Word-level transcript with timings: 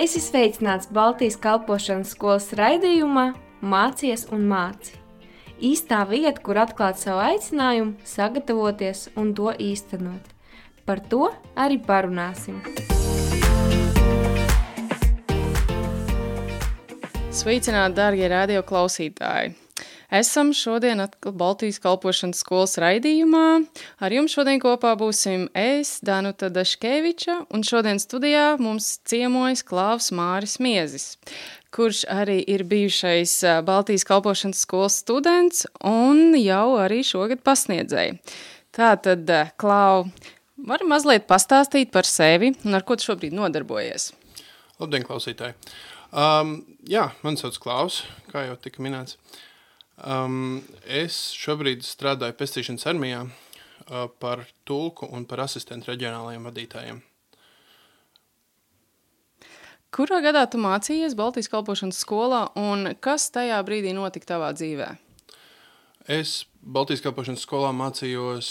Es 0.00 0.14
esmu 0.16 0.30
sveicināts 0.30 0.88
Baltijas 0.96 1.34
kalpošanas 1.36 2.14
skolas 2.14 2.46
raidījumā 2.56 3.34
Mācies 3.60 4.22
un 4.32 4.46
māci. 4.48 4.94
Īstā 5.60 5.98
vieta, 6.08 6.40
kur 6.40 6.56
atklāt 6.62 6.96
savu 6.96 7.20
aicinājumu, 7.20 7.98
sagatavoties 8.08 9.10
un 9.20 9.34
to 9.36 9.52
īstenot. 9.60 10.32
Par 10.88 11.04
to 11.12 11.28
arī 11.52 11.76
parunāsim. 11.84 12.62
Sveicināti, 17.28 17.98
darbie 18.00 18.32
radio 18.32 18.64
klausītāji! 18.64 19.52
Esam 20.10 20.50
šodien 20.52 20.98
atkal 21.00 21.30
Baltijas 21.38 21.76
kalpošanas 21.78 22.40
skolas 22.42 22.72
raidījumā. 22.82 23.62
Ar 24.02 24.10
jums 24.10 24.32
šodien 24.34 24.58
kopā 24.58 24.96
būsim 24.98 25.44
es, 25.54 26.00
Danuta 26.02 26.48
Daškeviča, 26.50 27.36
un 27.54 27.62
šodien 27.62 28.00
studijā 28.02 28.56
mums 28.58 28.96
ciemojas 29.06 29.62
Klaus 29.62 30.10
Māris 30.10 30.56
Miezis, 30.58 31.12
kurš 31.70 32.02
arī 32.10 32.40
ir 32.42 32.64
bijušais 32.66 33.36
Baltijas 33.68 34.02
kalpošanas 34.08 34.64
skolas 34.66 34.96
students 34.98 35.68
un 35.86 36.34
jau 36.40 36.74
arī 36.82 37.04
šogad 37.06 37.44
pasniedzēja. 37.46 38.16
Tātad, 38.74 39.30
Klau, 39.62 40.08
vari 40.66 40.88
mazliet 40.90 41.28
pastāstīt 41.30 41.92
par 41.94 42.08
sevi 42.08 42.50
un 42.64 42.74
ar 42.74 42.82
ko 42.82 42.98
tu 42.98 43.06
šobrīd 43.12 43.36
nodarbojies? 43.38 44.10
Labdien, 44.82 45.06
klausītāji! 45.06 45.54
Um, 46.10 46.56
jā, 46.90 47.12
man 47.22 47.38
sauc 47.38 47.54
Klaus, 47.62 48.00
kā 48.32 48.42
jau 48.48 48.58
tika 48.58 48.82
minēts. 48.82 49.14
Um, 50.00 50.62
es 50.88 51.34
šobrīd 51.36 51.84
strādāju 51.84 52.38
pestīšanas 52.38 52.86
armijā 52.88 53.20
uh, 53.26 54.06
par 54.22 54.46
tulku 54.64 55.08
un 55.12 55.26
par 55.28 55.44
asistentu 55.44 55.90
reģionālajiem 55.92 56.46
vadītājiem. 56.48 57.00
Kurā 59.90 60.20
gadā 60.22 60.46
tu 60.46 60.60
mācījies 60.62 61.16
Baltijas 61.18 61.50
kalpošanas 61.50 61.98
skolā 62.00 62.44
un 62.58 62.94
kas 63.02 63.26
tajā 63.34 63.58
brīdī 63.66 63.92
notika 63.96 64.36
tavā 64.36 64.52
dzīvē? 64.56 64.92
Es 66.08 66.44
Baltijas 66.62 67.02
kalpošanas 67.04 67.42
skolā 67.44 67.72
mācījos 67.76 68.50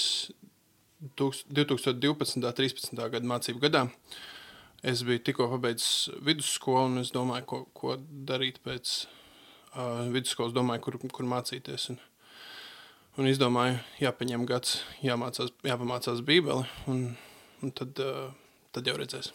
2012. 1.18 1.96
un 2.36 2.46
2013. 2.46 3.00
gada 3.16 3.32
mācību 3.32 3.64
gadā. 3.64 3.86
Es 4.84 5.02
biju 5.08 5.24
tikko 5.24 5.48
pabeidzis 5.54 6.12
vidusskolu 6.24 6.92
un 6.92 7.02
es 7.02 7.10
domāju, 7.16 7.48
ko, 7.48 7.62
ko 7.76 7.96
darīt 8.00 8.60
pēc 8.64 9.08
uh, 9.76 10.06
vidusskolas 10.14 10.56
domāju, 10.56 10.84
kur, 10.86 11.00
kur 11.14 11.28
mācīties. 11.30 11.90
Un, 11.94 12.00
un 13.20 13.30
izdomāju, 13.30 13.80
jāpaņem 14.02 14.46
gads, 14.50 14.80
jāmācās, 15.06 15.54
jāpamācās 15.68 16.24
Bībeli, 16.26 16.66
un, 16.92 17.06
un 17.64 17.74
tad, 17.76 18.02
uh, 18.04 18.32
tad 18.76 18.90
jau 18.90 18.98
redzēs. 19.00 19.32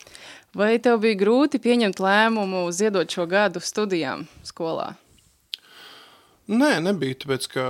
Vai 0.56 0.74
tev 0.82 1.00
bija 1.04 1.20
grūti 1.24 1.60
pieņemt 1.62 2.02
lēmumu 2.02 2.66
ziedot 2.74 3.10
šo 3.10 3.26
gadu 3.30 3.62
studijām 3.64 4.28
skolā? 4.46 4.94
Nē, 6.44 6.76
nebija, 6.84 7.22
tāpēc 7.22 7.48
ka 7.54 7.64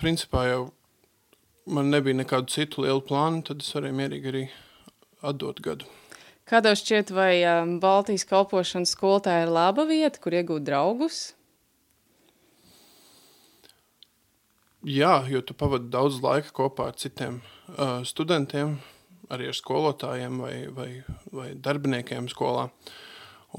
principā 0.00 0.44
jau 0.50 0.64
man 1.64 1.88
nebija 1.88 2.18
nekādu 2.18 2.52
citu 2.52 2.84
lielu 2.84 3.00
plānu, 3.04 3.40
tad 3.48 3.64
es 3.64 3.72
varēju 3.72 3.96
mierīgi 3.96 4.32
arī 4.32 4.42
atdot 5.24 5.62
gadu. 5.64 5.88
Kā 6.44 6.60
tev 6.60 6.74
šķiet, 6.76 7.08
vai 7.16 7.40
um, 7.48 7.78
Baltijas 7.80 8.26
kalpošanas 8.28 8.92
skola 8.92 9.22
tā 9.24 9.38
ir 9.46 9.52
laba 9.52 9.86
vieta, 9.88 10.20
kur 10.20 10.34
iegūt 10.36 10.66
draugus? 10.66 11.20
Jā, 14.84 15.22
jo 15.32 15.40
tu 15.40 15.56
pavadi 15.56 15.88
daudz 15.88 16.18
laika 16.20 16.52
kopā 16.52 16.90
ar 16.90 16.98
citiem 17.00 17.38
uh, 17.78 18.02
studentiem, 18.04 18.76
arī 19.32 19.48
ar 19.48 19.56
skolotājiem 19.56 20.36
vai, 20.44 20.56
vai, 20.76 20.88
vai 21.32 21.46
darbiniekiem 21.56 22.28
skolā. 22.28 22.66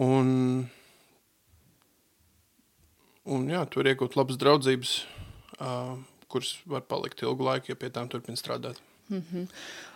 Un, 0.05 0.29
un 3.25 3.49
jā, 3.49 3.63
tur 3.73 3.89
iegūt 3.89 4.19
labas 4.19 4.37
draudzības, 4.37 4.93
uh, 5.57 5.95
kuras 6.29 6.53
var 6.69 6.85
palikt 6.85 7.25
ilgu 7.25 7.49
laiku, 7.49 7.73
ja 7.73 7.81
pie 7.81 7.89
tām 7.89 8.13
turpin 8.13 8.37
strādāt. 8.37 8.77
Mm 9.09 9.25
-hmm. 9.25 9.49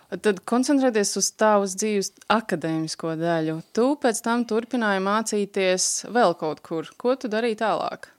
Tad 0.10 0.40
koncentrēties 0.50 1.12
uz 1.20 1.28
tavas 1.38 1.76
dzīves 1.78 2.16
akadēmisko 2.34 3.12
daļu. 3.20 3.60
Tu 3.78 3.84
pēc 4.02 4.22
tam 4.26 4.46
turpināji 4.50 5.04
mācīties 5.06 5.90
vēl 6.10 6.34
kaut 6.40 6.64
kur. 6.66 6.90
Ko 6.98 7.14
tu 7.14 7.30
darīji 7.30 7.60
tālāk? 7.60 8.10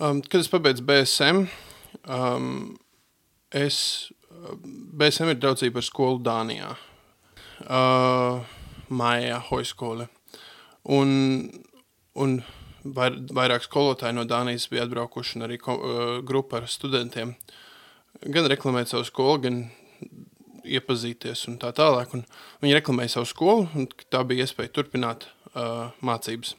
Um, 0.00 0.22
kad 0.24 0.40
es 0.40 0.48
pabeidzu 0.48 0.86
BSM, 0.88 1.42
um, 2.08 2.46
es, 3.52 3.76
BSM 4.96 5.34
ir 5.34 5.42
draudzība 5.42 5.82
ar 5.82 5.86
skolu 5.86 6.22
Dānijā. 6.24 6.72
Uh, 7.62 8.40
Mājā, 8.88 9.42
Hoiskole. 9.50 10.08
Un, 10.88 11.12
un 12.16 12.38
vair, 12.96 13.20
vairāk 13.28 13.68
skolotāji 13.68 14.16
no 14.16 14.24
Dānijas 14.24 14.70
bija 14.72 14.88
atbraukuši 14.88 15.36
un 15.36 15.50
arī 15.50 15.60
ko, 15.60 15.76
uh, 15.76 16.16
grupa 16.24 16.62
ar 16.62 16.72
studentiem. 16.72 17.36
Gan 18.24 18.48
reklamēt 18.48 18.88
savu 18.88 19.04
skolu, 19.04 19.38
gan 19.44 19.62
iepazīties 20.64 21.46
un 21.50 21.58
tā 21.62 21.72
tālāk. 21.76 22.14
Un 22.16 22.24
viņi 22.62 22.78
reklamēja 22.78 23.16
savu 23.16 23.30
skolu, 23.30 23.68
un 23.76 23.88
tā 24.12 24.22
bija 24.28 24.46
iespēja 24.46 24.74
turpināt 24.78 25.28
uh, 25.54 25.90
mācības. 26.04 26.54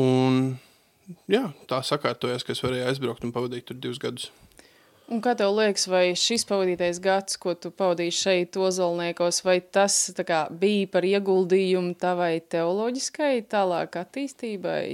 Un, 0.00 0.58
jā, 1.30 1.48
tā 1.70 1.80
sakārtojās, 1.86 2.46
ka 2.46 2.54
es 2.54 2.62
varēju 2.62 2.86
aizbraukt 2.90 3.26
un 3.26 3.34
pavadīt 3.34 3.68
tur 3.70 3.80
divus 3.80 4.00
gadus. 4.02 4.30
Un 5.10 5.18
kā 5.18 5.32
tev 5.34 5.56
liekas, 5.56 5.88
vai 5.90 6.12
šis 6.14 6.44
pavadītais 6.46 7.00
gads, 7.02 7.34
ko 7.42 7.56
tu 7.58 7.72
pavadīji 7.74 8.14
šeit, 8.14 8.54
Ozolniekos, 8.54 9.40
vai 9.42 9.56
tas 9.58 9.96
kā, 10.22 10.44
bija 10.54 10.86
par 10.92 11.06
ieguldījumu 11.08 11.96
tavai 11.98 12.36
teoloģiskai 12.46 13.40
tālāk 13.50 13.98
attīstībai 13.98 14.84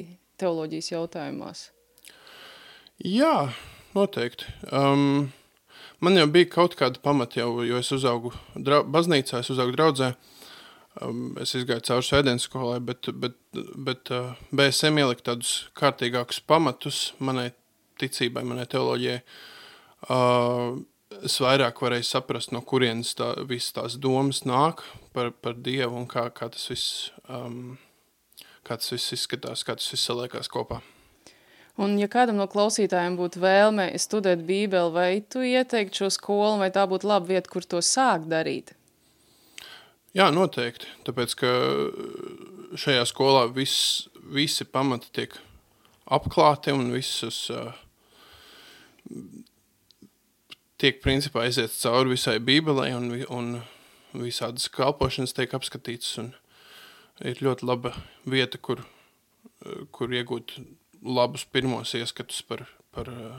teoloģijas 0.40 0.88
jautājumos? 0.94 1.66
Jā, 3.04 3.50
noteikti. 3.92 4.48
Um, 4.72 5.34
man 6.04 6.18
jau 6.18 6.26
bija 6.30 6.48
kaut 6.52 6.76
kāda 6.78 7.00
pamata, 7.02 7.40
jau, 7.40 7.50
jo 7.66 7.78
es 7.80 7.92
uzaugu 7.94 8.32
drau, 8.54 8.82
baznīcā, 8.96 9.42
es 9.42 9.52
uzaugu 9.54 9.76
draudzē. 9.76 10.14
Um, 11.04 11.34
es 11.42 11.52
izgāju 11.52 11.84
cauri 11.84 12.06
sēdienas 12.06 12.46
skolai, 12.48 12.78
bet, 12.80 13.10
bet, 13.20 13.36
bet 13.84 14.08
uh, 14.16 14.32
BSM 14.48 15.02
ielika 15.02 15.26
tādus 15.32 15.66
kārtīgākus 15.76 16.40
pamatus 16.48 17.00
manai 17.20 17.50
ticībai, 18.00 18.44
manai 18.48 18.64
teoloģijai. 18.72 19.18
Uh, 20.08 20.80
es 21.26 21.36
vairāk 21.42 21.82
varēju 21.84 22.08
saprast, 22.08 22.52
no 22.56 22.62
kurienes 22.64 23.12
tā, 23.18 23.34
visas 23.48 23.76
tās 23.76 24.00
domas 24.00 24.44
nāk 24.48 24.82
par, 25.16 25.34
par 25.36 25.56
Dievu 25.60 26.00
un 26.00 26.08
kā, 26.08 26.28
kā, 26.36 26.48
tas 26.52 26.64
viss, 26.72 27.10
um, 27.28 27.76
kā 28.64 28.80
tas 28.80 28.92
viss 28.96 29.16
izskatās, 29.18 29.66
kā 29.68 29.76
tas 29.76 29.92
viss 29.92 30.08
saliekās 30.08 30.48
kopā. 30.52 30.80
Un, 31.76 31.98
ja 32.00 32.08
kādam 32.08 32.38
no 32.40 32.46
klausītājiem 32.48 33.18
būtu 33.18 33.40
vēlme 33.42 33.90
studēt 34.00 34.46
Bībeli, 34.48 34.92
vai 34.94 35.10
tu 35.20 35.42
ieteiktu 35.44 36.04
šo 36.04 36.10
skolu, 36.14 36.56
vai 36.62 36.70
tā 36.72 36.86
būtu 36.88 37.08
laba 37.08 37.28
vieta, 37.28 37.50
kur 37.52 37.66
to 37.68 37.82
sākt 37.84 38.30
darīt? 38.32 38.72
Jā, 40.16 40.30
noteikti. 40.32 40.88
Tāpēc, 41.04 41.34
ka 41.36 41.50
šajā 42.80 43.02
skolā 43.10 43.44
viss, 43.52 44.06
visi 44.32 44.64
pamati 44.64 45.12
tiek 45.12 45.36
apklāti 46.08 46.72
un 46.72 46.88
visas 46.94 47.42
uh, 47.52 47.74
tiek 50.80 51.02
principā 51.04 51.44
aiziet 51.44 51.76
cauri 51.76 52.14
visai 52.14 52.38
Bībelei 52.40 52.94
un, 52.96 53.10
un 53.28 53.52
visādas 54.16 54.70
kalpošanas 54.72 55.36
tiek 55.36 55.52
apskatītas. 55.56 56.16
Un 56.22 56.32
ir 57.24 57.44
ļoti 57.44 57.68
laba 57.68 57.94
vieta, 58.28 58.56
kur, 58.56 58.82
kur 59.92 60.12
iegūt 60.12 60.56
labus 61.02 61.44
pirmos 61.44 61.94
ieskatus 61.94 62.42
par, 62.46 62.64
par 62.94 63.10
uh, 63.12 63.36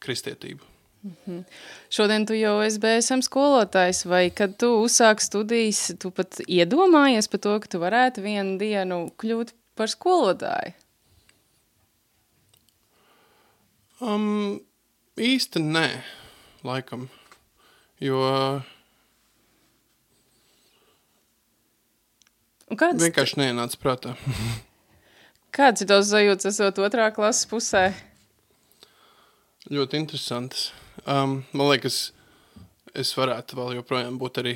kristietību. 0.00 0.64
Mm 1.02 1.16
-hmm. 1.26 1.44
Šodien 1.90 2.26
tu 2.26 2.34
jau 2.34 2.60
esi 2.62 2.78
BSM 2.78 3.20
skolotājs, 3.20 4.04
vai 4.08 4.30
kad 4.30 4.56
tu 4.56 4.66
uzsāki 4.66 5.20
studijas, 5.20 5.92
tu 5.98 6.10
pat 6.10 6.40
iedomājies 6.48 7.30
par 7.30 7.40
to, 7.40 7.60
ka 7.60 7.66
tu 7.66 7.78
varētu 7.78 8.22
vienu 8.22 8.58
dienu 8.58 9.10
kļūt 9.18 9.52
par 9.74 9.88
skolotāju? 9.88 10.72
Um, 14.00 14.60
īsti 15.16 15.58
nē, 15.58 16.02
laikam, 16.64 17.08
jo 18.00 18.62
Kāds 22.76 23.02
vienkārši 23.02 23.40
neienāca 23.40 23.78
prātā. 23.80 24.16
Kāds 25.58 25.82
ir 25.82 25.88
tavs 25.90 26.12
sajūts, 26.12 26.46
esot 26.52 26.76
otrā 26.86 27.08
klases 27.10 27.48
pusē? 27.50 27.88
Ļoti 29.74 29.98
interesants. 29.98 30.68
Um, 31.02 31.40
man 31.50 31.72
liekas, 31.72 32.12
es 32.94 33.10
varētu 33.18 33.58
vēl 33.58 33.72
joprojām 33.80 34.20
būt 34.20 34.38
arī 34.38 34.52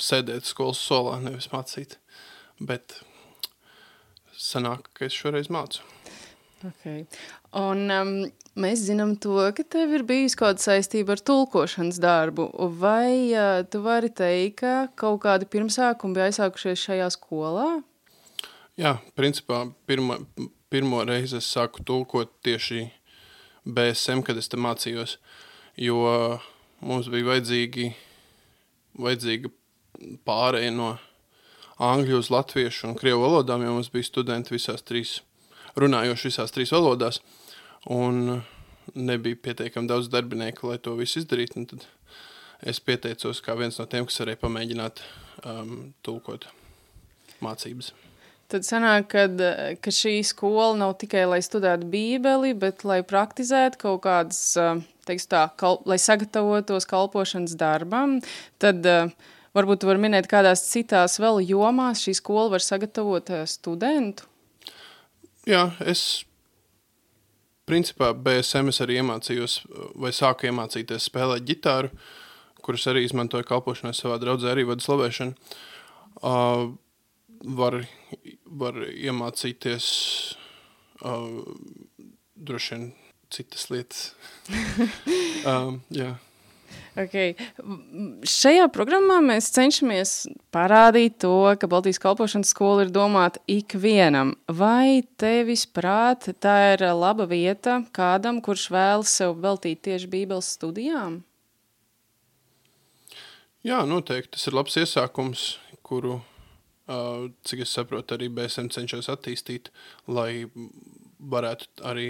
sēdēt 0.00 0.48
skolas 0.48 0.80
solā, 0.80 1.18
nevis 1.20 1.50
mācīt. 1.52 1.98
Bet 2.64 2.96
sanāk, 4.40 4.88
ka 4.96 5.04
es 5.10 5.18
šoreiz 5.20 5.50
mācu. 5.52 5.84
Okay. 6.64 7.04
Un, 7.52 7.84
um, 7.92 8.14
mēs 8.56 8.86
zinām, 8.88 9.18
to, 9.20 9.36
ka 9.52 9.68
tev 9.68 9.92
ir 9.98 10.06
bijusi 10.08 10.40
kāda 10.40 10.64
saistība 10.64 11.18
ar 11.18 11.24
tulkošanas 11.28 12.00
darbu. 12.00 12.48
Vai 12.80 13.36
uh, 13.36 13.60
tu 13.68 13.84
vari 13.84 14.08
teikt, 14.08 14.62
ka 14.64 14.74
kaut 14.96 15.20
kādi 15.28 15.52
pirmsākumi 15.52 16.16
bija 16.16 16.32
aizsākušies 16.32 16.88
šajā 16.88 17.12
skolā? 17.20 17.68
Jā, 18.78 18.92
principā 19.18 19.64
pirma, 19.90 20.20
pirmo 20.70 21.00
reizi 21.02 21.40
es 21.40 21.48
sāku 21.50 21.82
tulkot 21.82 22.30
tieši 22.46 22.84
BSM, 23.66 24.22
kad 24.22 24.38
es 24.38 24.46
te 24.46 24.60
mācījos, 24.60 25.16
jo 25.82 26.04
mums 26.86 27.08
bija 27.10 27.26
vajadzīgi, 27.32 27.88
vajadzīga 29.02 29.50
pārēja 30.28 30.70
no 30.76 30.92
angļu 31.82 32.20
uz 32.22 32.30
latviešu 32.30 32.92
un 32.92 32.94
krievu 32.98 33.24
valodām, 33.26 33.64
jo 33.66 33.74
mums 33.74 33.90
bija 33.90 34.06
studenti 34.06 34.54
visās 34.54 34.86
trīs 34.86 35.18
runājoši 35.78 36.30
visās 36.30 36.54
trīs 36.54 36.72
valodās. 36.74 37.18
Un 37.90 38.42
nebija 38.94 39.42
pietiekami 39.42 39.90
daudz 39.90 40.10
darbinieku, 40.12 40.70
lai 40.70 40.78
to 40.82 40.94
visu 40.98 41.22
izdarītu. 41.22 41.66
Tad 41.72 41.86
es 42.62 42.78
pieteicos 42.78 43.42
kā 43.42 43.58
viens 43.58 43.78
no 43.82 43.86
tiem, 43.90 44.06
kas 44.06 44.22
varēja 44.22 44.42
pamēģināt 44.44 45.02
um, 45.44 45.90
tulkot 46.06 46.46
mācības. 47.44 47.92
Tad 48.48 48.64
sanāk, 48.64 49.10
kad, 49.12 49.40
ka 49.84 49.92
šī 49.92 50.22
skola 50.24 50.70
nav 50.80 50.94
tikai 51.02 51.26
lai 51.28 51.42
studētu 51.44 51.84
bībeli, 51.92 52.54
bet 52.56 52.80
lai 52.88 53.02
praktizētu 53.04 53.80
kaut 53.82 54.00
kādas, 54.06 54.40
tā, 55.04 55.42
kal, 55.60 55.82
lai 55.84 55.98
sagatavotos 56.00 56.88
kalpošanas 56.88 57.52
darbam, 57.60 58.16
tad 58.56 58.88
varbūt 59.52 59.84
var 59.84 60.00
minēt 60.00 60.30
kādās 60.32 60.64
citās 60.70 61.18
vēl 61.20 61.42
jomās 61.44 62.06
šī 62.06 62.16
skola 62.16 62.48
var 62.56 62.64
sagatavot 62.64 63.34
studentu? 63.52 64.24
Jā, 65.48 65.66
es 65.84 66.24
principā 67.68 68.14
BSM 68.16 68.72
es 68.72 68.80
arī 68.84 69.02
iemācījos, 69.02 69.60
vai 70.00 70.16
sāku 70.16 70.48
iemācīties 70.48 71.10
spēlēt 71.10 71.44
ģitāru, 71.48 71.92
kuras 72.64 72.88
arī 72.88 73.04
izmantoju 73.04 73.44
kalpošanai 73.48 73.92
savā 73.96 74.16
draudzē, 74.22 74.54
arī 74.54 74.64
vadu 74.68 74.84
slavēšanu. 74.84 75.56
Uh, 76.18 76.70
var, 77.44 77.82
var 78.48 78.78
iemācīties 78.88 79.90
uh, 81.04 81.42
droši 82.34 82.74
vien 82.74 82.88
citas 83.30 83.68
lietas. 83.70 84.08
um, 85.50 85.82
jā. 85.94 86.14
Okay. 86.98 87.36
Šajā 88.26 88.64
programmā 88.74 89.20
mēs 89.22 89.52
cenšamies 89.54 90.12
parādīt 90.54 91.20
to, 91.22 91.30
ka 91.60 91.68
Baltijas 91.70 92.00
kalpošanas 92.02 92.50
skola 92.50 92.84
ir 92.84 92.90
domāta 92.94 93.40
ikvienam. 93.50 94.34
Vai 94.50 95.04
tevis 95.20 95.62
prāt 95.70 96.26
tā 96.42 96.56
ir 96.74 96.82
laba 96.98 97.28
vieta 97.30 97.78
kādam, 97.94 98.42
kurš 98.42 98.66
vēlas 98.74 99.14
sev 99.20 99.38
veltīt 99.44 99.84
tieši 99.86 100.10
bībeles 100.10 100.50
studijām? 100.58 101.20
Jā, 103.66 103.84
noteikti. 103.86 104.34
Tas 104.34 104.50
ir 104.50 104.58
labs 104.58 104.76
iesākums, 104.80 105.46
kuru, 105.86 106.18
cik 106.88 107.64
es 107.64 107.74
saprotu, 107.76 108.16
arī 108.16 108.30
BSM 108.32 108.70
cenšas 108.72 109.10
attīstīt, 109.12 109.68
lai 110.08 110.48
varētu 111.18 111.84
arī 111.88 112.08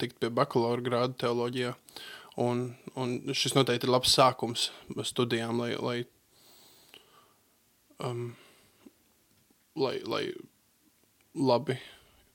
tikt 0.00 0.20
pie 0.22 0.30
bakalaura 0.32 0.84
grāda 0.84 1.16
teoloģijā. 1.24 1.74
Un, 2.40 2.70
un 2.96 3.16
šis 3.36 3.56
noteikti 3.56 3.88
ir 3.88 3.92
labs 3.92 4.14
sākums 4.16 4.68
studijām, 5.08 5.58
lai, 5.60 5.72
lai, 5.76 5.96
um, 8.06 8.30
lai, 9.76 9.98
lai 10.06 10.22
labi 11.34 11.76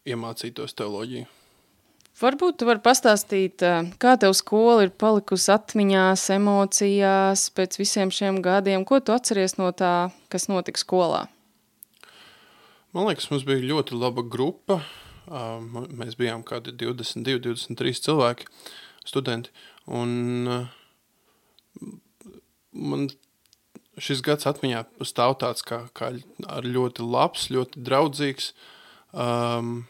iemācītos 0.06 0.76
teoloģiju. 0.78 1.35
Varbūt 2.16 2.62
tu 2.62 2.68
vari 2.70 2.80
pastāstīt, 2.80 3.60
kā 4.00 4.14
tev 4.16 4.32
skola 4.40 4.86
ir 4.86 4.92
palikusi 4.96 5.50
atmiņās, 5.52 6.22
emocijās 6.38 7.50
pēc 7.52 7.76
visiem 7.76 8.12
šiem 8.14 8.38
gadiem. 8.46 8.86
Ko 8.88 9.02
tu 9.04 9.12
atceries 9.12 9.58
no 9.60 9.74
tā, 9.76 10.14
kas 10.32 10.48
notika 10.48 10.80
skolā? 10.80 11.26
Man 12.96 13.10
liekas, 13.10 13.28
mums 13.28 13.44
bija 13.44 13.66
ļoti 13.68 13.98
laba 14.00 14.24
grupa. 14.24 14.78
Mēs 15.28 16.16
bijām 16.16 16.46
kādi 16.48 16.72
22, 16.80 17.42
23 17.50 18.04
cilvēki, 18.06 18.48
studenti. 19.04 19.52
Un 19.92 20.48
man 22.72 23.04
šis 24.00 24.22
gads 24.24 24.48
atmiņā 24.48 24.86
stāv 25.04 25.36
tāds 25.44 25.68
kā, 25.68 25.82
kā 25.92 26.14
ļoti 26.64 27.04
labs, 27.04 27.50
ļoti 27.52 27.84
draudzīgs. 27.90 28.54
Um, 29.12 29.84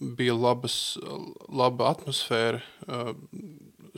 bija 0.00 0.34
labas, 0.36 0.96
laba 1.48 1.90
atmosfēra 1.92 2.60
uh, 2.60 3.12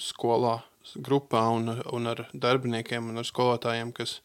skolā, 0.01 0.59
grupā 0.97 1.43
un, 1.55 1.73
un 1.93 2.11
ar 2.13 2.27
darbiniekiem 2.33 3.11
un 3.11 3.23
ar 3.23 3.27
skolotājiem, 3.27 3.93
kas 3.97 4.21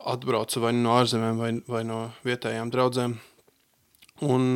atbrauca 0.00 0.62
vai 0.62 0.72
no 0.76 0.94
ārzemēm 0.96 1.40
vai, 1.40 1.50
vai 1.68 1.82
no 1.84 2.00
vietējām 2.24 2.70
draudzēm. 2.72 3.18
Un 4.24 4.46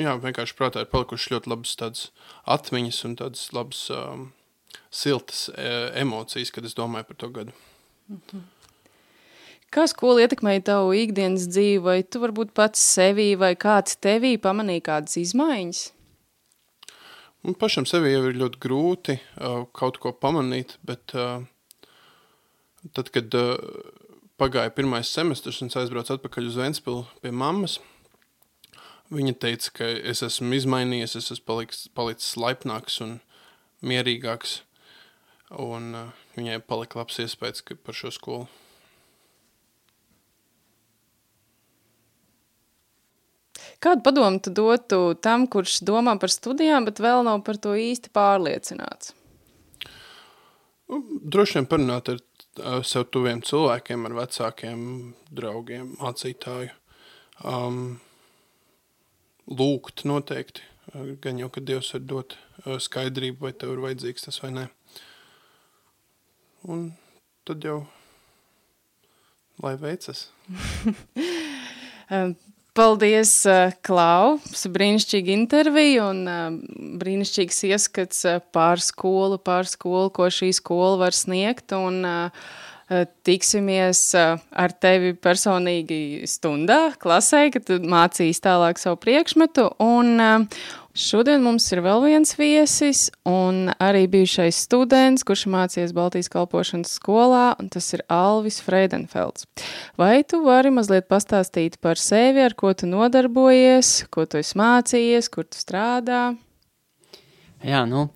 jā, 0.00 0.14
vienkārši 0.20 0.56
prātā 0.56 0.84
ir 0.84 0.90
palikušas 0.92 1.34
ļoti 1.34 1.52
labas 1.52 1.76
tādas 1.80 2.08
atmiņas 2.56 3.02
un 3.08 3.18
tādas 3.20 3.44
labas 3.56 3.84
um, 3.92 4.26
siltas 4.94 5.46
e, 5.52 5.70
emocijas, 6.00 6.52
kad 6.54 6.64
es 6.64 6.76
domāju 6.78 7.10
par 7.10 7.20
to 7.20 7.28
gadu. 7.28 7.52
-hmm. 8.10 8.53
Kā 9.74 9.88
skola 9.90 10.22
ietekmēja 10.22 10.62
tavu 10.68 10.92
ikdienas 10.94 11.48
dzīvi, 11.50 11.80
vai 11.82 11.96
tu 12.06 12.20
varbūt 12.22 12.52
pats 12.54 12.82
sevī 12.94 13.32
vai 13.38 13.54
kāds 13.58 13.98
tevī 13.98 14.36
pamanīja 14.38 14.84
kādas 14.90 15.18
izmaiņas? 15.18 15.80
Man 17.44 17.56
pašam 17.60 17.88
sevī 17.88 18.12
jau 18.14 18.22
ir 18.28 18.38
ļoti 18.38 18.60
grūti 18.62 19.16
uh, 19.18 19.64
kaut 19.74 19.98
ko 20.00 20.14
pamanīt, 20.14 20.76
bet 20.86 21.16
uh, 21.18 21.42
tad, 22.94 23.10
kad 23.12 23.34
uh, 23.34 23.58
pagāja 24.40 24.70
pirmais 24.76 25.10
semestrs 25.10 25.58
un 25.60 25.72
es 25.72 25.80
aizbraucu 25.82 26.14
atpakaļ 26.14 26.52
uz 26.52 26.60
Ventspilu 26.62 27.02
pie 27.20 27.34
mammas, 27.34 27.80
Viņa 29.12 29.34
teica, 29.36 29.70
ka 29.76 29.86
es 30.10 30.22
esmu 30.24 30.56
izmainījies, 30.56 31.12
es 31.18 31.28
esmu 31.34 31.44
paliks, 31.50 31.82
palicis 31.92 32.38
laipnāks 32.40 33.02
un 33.04 33.18
mierīgāks. 33.84 34.62
Un 35.60 35.90
uh, 35.94 36.22
viņai 36.38 36.62
palika 36.64 36.98
labs 36.98 37.20
iespējas 37.20 37.62
par 37.84 37.98
šo 37.98 38.10
skolu. 38.14 38.48
Kādu 43.84 44.00
padomu 44.00 44.40
tu 44.40 44.48
dotu 44.54 44.98
tam, 45.20 45.44
kurš 45.50 45.82
domā 45.84 46.14
par 46.20 46.32
studijām, 46.32 46.86
bet 46.88 47.02
vēl 47.04 47.20
nav 47.26 47.42
par 47.44 47.58
to 47.60 47.74
īsti 47.76 48.08
pārliecināts? 48.16 49.12
Nu, 50.88 51.00
droši 51.20 51.58
vien 51.58 51.68
parunāt 51.68 52.08
ar 52.08 52.22
sev 52.86 53.04
tuviem 53.12 53.42
cilvēkiem, 53.44 54.06
ar 54.08 54.16
vecākiem, 54.22 54.78
draugiem, 55.36 55.90
mācītāju. 56.00 56.72
Um, 57.44 57.82
lūgt 59.50 60.06
noteikti. 60.08 60.64
Gan 61.20 61.40
jau, 61.42 61.50
ka 61.52 61.60
Dievs 61.64 61.92
var 61.96 62.04
dot 62.08 62.38
skaidrību, 62.64 63.42
vai 63.44 63.52
tev 63.52 63.74
ir 63.74 63.84
vajadzīgs 63.84 64.28
tas 64.28 64.40
vai 64.40 64.52
nē. 64.54 64.64
Un 66.72 66.86
tad 67.44 67.68
jau, 67.68 67.82
lai 69.60 69.76
veicas. 69.80 70.28
Paldies, 72.74 73.32
Klau! 73.86 74.40
Brīnišķīga 74.74 75.30
intervija 75.30 76.08
un 76.10 76.24
brīnišķīgs 76.98 77.60
ieskats 77.70 78.24
pār 78.54 78.82
skolu, 78.82 79.38
pār 79.38 79.70
skolu, 79.70 80.10
ko 80.10 80.26
šī 80.26 80.50
skola 80.58 80.98
var 81.06 81.14
sniegt. 81.14 81.70
Un, 81.78 82.02
Eh, 82.84 83.06
tiksimies 83.24 84.00
eh, 84.12 84.40
ar 84.60 84.72
tevi 84.76 85.14
personīgi 85.16 86.26
stundā, 86.28 86.92
klasē, 87.00 87.46
kad 87.54 87.70
mācīs 87.80 88.42
tālāk 88.44 88.76
savu 88.76 88.98
priekšmetu. 89.00 89.70
Un 89.80 90.20
eh, 90.20 90.66
šodien 90.94 91.42
mums 91.42 91.66
ir 91.74 91.82
vēl 91.84 92.04
viens 92.06 92.32
viesis 92.38 93.08
un 93.28 93.68
arī 93.82 94.06
bijušais 94.10 94.56
students, 94.66 95.24
kurš 95.26 95.44
mācījies 95.50 95.92
Baltijas 95.96 96.30
kalpošanas 96.32 96.94
skolā, 96.98 97.56
un 97.60 97.68
tas 97.74 97.90
ir 97.96 98.04
Alvis 98.12 98.60
Freidenfelds. 98.64 99.48
Vai 100.00 100.22
tu 100.22 100.40
vari 100.46 100.72
mazliet 100.74 101.10
pastāstīt 101.10 101.76
par 101.82 102.00
sevi, 102.00 102.44
ar 102.46 102.54
ko 102.58 102.72
tu 102.72 102.88
nodarbojies, 102.90 104.06
ko 104.14 104.24
tu 104.30 104.38
esi 104.40 104.58
mācījies, 104.60 105.30
kur 105.34 105.48
tu 105.50 105.58
strādā? 105.58 106.24
Jā, 107.64 107.84
nu, 107.90 108.06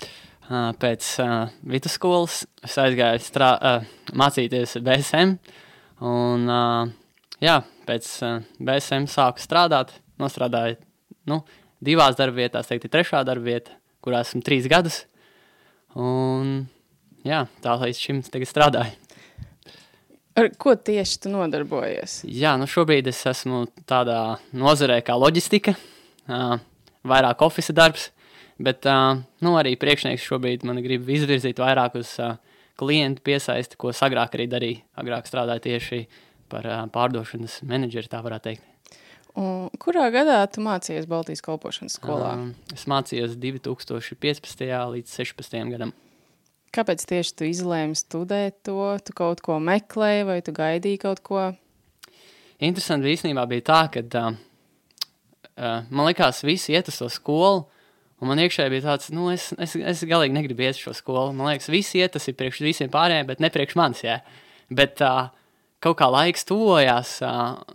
pēc 0.49 1.13
uh, 1.25 1.55
vidusskolas 1.67 2.43
es 2.65 2.81
aizgāju 2.81 3.23
strā, 3.27 3.55
uh, 3.59 4.13
mācīties 4.17 4.79
BSM. 4.85 5.39
Un, 6.07 6.45
uh, 6.47 7.25
jā, 7.43 7.61
pēc 7.89 8.13
uh, 8.23 8.45
BSM 8.63 9.11
sāku 9.11 9.43
strādāt. 9.43 9.97
Nostrādāju 10.19 10.79
nu, 11.29 11.43
divās 11.85 12.17
darbvietās, 12.19 12.69
teikt, 12.71 12.89
trešā 12.93 13.23
darbvieta, 13.27 13.75
kurā 14.05 14.23
esmu 14.25 14.43
trīs 14.47 14.69
gadus. 14.71 15.03
Un, 15.99 16.69
jā, 17.27 17.45
tā 17.65 17.77
līdz 17.81 18.03
šim 18.03 18.23
strādāju. 18.27 18.95
Ar 20.39 20.53
ko 20.55 20.77
tieši 20.79 21.25
tu 21.25 21.33
nodarbojies? 21.33 22.21
Jā, 22.31 22.53
nu 22.61 22.69
šobrīd 22.71 23.09
es 23.11 23.25
esmu 23.27 23.65
tādā 23.91 24.39
nozarē 24.55 25.01
kā 25.03 25.17
loģistika. 25.19 25.75
Vairāk 27.09 27.43
oficiāls 27.43 27.75
darbs. 27.75 28.05
Bet 28.59 28.87
nu, 28.87 29.55
arī 29.59 29.75
priekšnieks 29.79 30.23
šobrīd 30.23 30.67
man 30.67 30.79
grib 30.85 31.11
izvirzīt 31.11 31.59
vairāk 31.63 31.99
uz 31.99 32.15
klientu 32.79 33.25
piesaisti, 33.27 33.79
ko 33.79 33.91
agrāk 33.91 34.39
arī 34.39 34.47
darīja. 34.51 34.85
Agrāk 35.03 35.27
strādāja 35.27 35.65
tieši 35.67 36.05
par 36.51 36.71
pārdošanas 36.95 37.61
menedžeri, 37.67 38.11
tā 38.11 38.23
varētu 38.23 38.51
teikt. 38.51 38.68
Un 39.39 39.71
kurā 39.79 40.09
gadā 40.11 40.41
tu 40.51 40.63
mācījies 40.65 41.07
Baltijas 41.07 41.43
kalpošanas 41.45 41.99
skolā? 42.01 42.33
Um, 42.35 42.49
es 42.75 42.89
mācījos 42.91 43.37
2015. 43.39 44.65
līdz 44.67 45.15
16. 45.15 45.59
gadam. 45.75 45.95
Kāpēc 46.75 47.05
tieši 47.09 47.37
tu 47.39 47.47
izlēmi 47.47 47.97
studēt 47.97 48.59
to? 48.67 48.83
Tu 49.05 49.15
kaut 49.17 49.41
ko 49.45 49.61
meklēji, 49.63 50.27
vai 50.29 50.41
tu 50.45 50.53
gaidīji 50.57 51.01
kaut 51.05 51.23
ko? 51.25 51.47
Interesanti 52.59 53.15
īstenībā 53.15 53.47
bija 53.49 53.67
tā, 53.71 53.81
ka 53.95 54.03
uh, 54.03 54.37
uh, 55.55 55.87
man 55.87 56.11
likās, 56.11 56.43
visi 56.47 56.75
iet 56.75 56.91
uz 56.91 56.99
to 56.99 57.09
skolu, 57.13 57.63
un 58.19 58.33
man 58.33 58.43
iekšēji 58.43 58.75
bija 58.75 58.89
tāds, 58.91 59.13
nu, 59.15 59.31
es, 59.31 59.53
es, 59.63 59.77
es 59.79 60.03
galīgi 60.11 60.35
negribu 60.35 60.67
iet 60.67 60.75
uz 60.75 60.83
šo 60.83 60.97
skolu. 60.99 61.31
Man 61.39 61.53
liekas, 61.53 61.71
visi 61.71 62.03
iet, 62.03 62.17
tas 62.19 62.27
ir 62.27 62.37
priekš 62.39 62.65
visiem 62.67 62.91
pārējiem, 62.91 63.31
bet 63.31 63.45
ne 63.45 63.53
priekš 63.55 63.79
manis, 63.79 64.03
jā. 64.03 64.19
Bet 64.75 64.99
uh, 65.07 65.31
kaut 65.85 65.99
kā 66.01 66.09
laiks 66.11 66.47
tuvojās, 66.49 67.19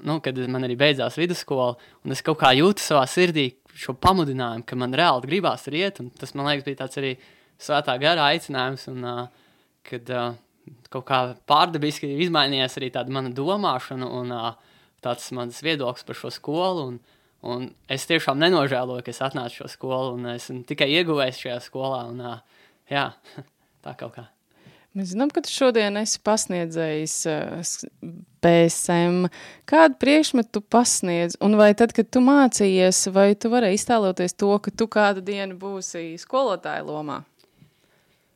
nu, 0.03 0.17
kad 0.23 0.39
man 0.51 0.67
arī 0.67 0.75
beidzās 0.79 1.17
vidusskola, 1.19 1.75
un 2.03 2.15
es 2.15 2.23
kaut 2.25 2.41
kā 2.41 2.51
jūtu 2.57 2.83
savā 2.83 3.05
sirdī 3.09 3.53
šo 3.79 3.95
pamudinājumu, 3.97 4.65
ka 4.67 4.77
man 4.79 4.93
reāli 4.95 5.29
gribās 5.29 5.63
tur 5.65 5.77
iet, 5.77 6.01
un 6.03 6.11
tas, 6.19 6.35
man 6.37 6.49
liekas, 6.49 6.65
bija 6.67 6.81
tāds 6.83 6.99
arī 7.01 7.15
svētā 7.61 7.95
gara 8.01 8.27
aicinājums, 8.33 8.85
un 8.91 9.07
kad 9.87 10.11
kaut 10.93 11.07
kā 11.07 11.23
pārdabiski 11.49 12.11
izmainījās 12.25 12.77
arī 12.79 12.91
tāda 12.93 13.13
mana 13.13 13.33
domāšana 13.33 14.07
un 14.19 14.35
tāds 15.03 15.31
mans 15.35 15.63
viedoklis 15.65 16.07
par 16.07 16.19
šo 16.19 16.31
skolu, 16.31 16.85
un, 16.91 16.99
un 17.43 17.67
es 17.91 18.07
tiešām 18.09 18.39
nenožēloju, 18.43 19.03
ka 19.05 19.15
es 19.15 19.23
atnācu 19.25 19.63
šo 19.63 19.71
skolu, 19.71 20.15
un 20.19 20.31
esmu 20.35 20.63
tikai 20.69 20.91
ieguvējis 20.99 21.43
šajā 21.47 21.59
skolā, 21.65 22.05
un 22.11 22.23
jā, 22.91 23.09
tā 23.83 23.97
kaut 23.99 24.15
kā. 24.19 24.27
Mēs 24.93 25.15
zinām, 25.15 25.31
ka 25.33 25.41
tu 25.41 25.49
šodien 25.49 25.97
esi 25.97 26.19
pasniedzējis 26.21 27.13
uh, 27.31 27.77
BSM. 28.45 29.29
Kādu 29.69 29.97
priekšmetu 30.01 30.59
tu 30.59 30.61
pasniedz? 30.61 31.37
Un 31.41 31.57
vai 31.57 31.71
tad, 31.77 31.95
kad 31.97 32.11
tu 32.13 32.21
mācījies, 32.21 33.07
vai 33.15 33.31
tu 33.33 33.49
vari 33.49 33.71
iztēloties 33.73 34.37
to, 34.37 34.51
ka 34.61 34.73
tu 34.73 34.85
kādu 34.91 35.23
dienu 35.25 35.57
būsi 35.57 36.11
skolotāja 36.21 36.83
lomā? 36.85 37.23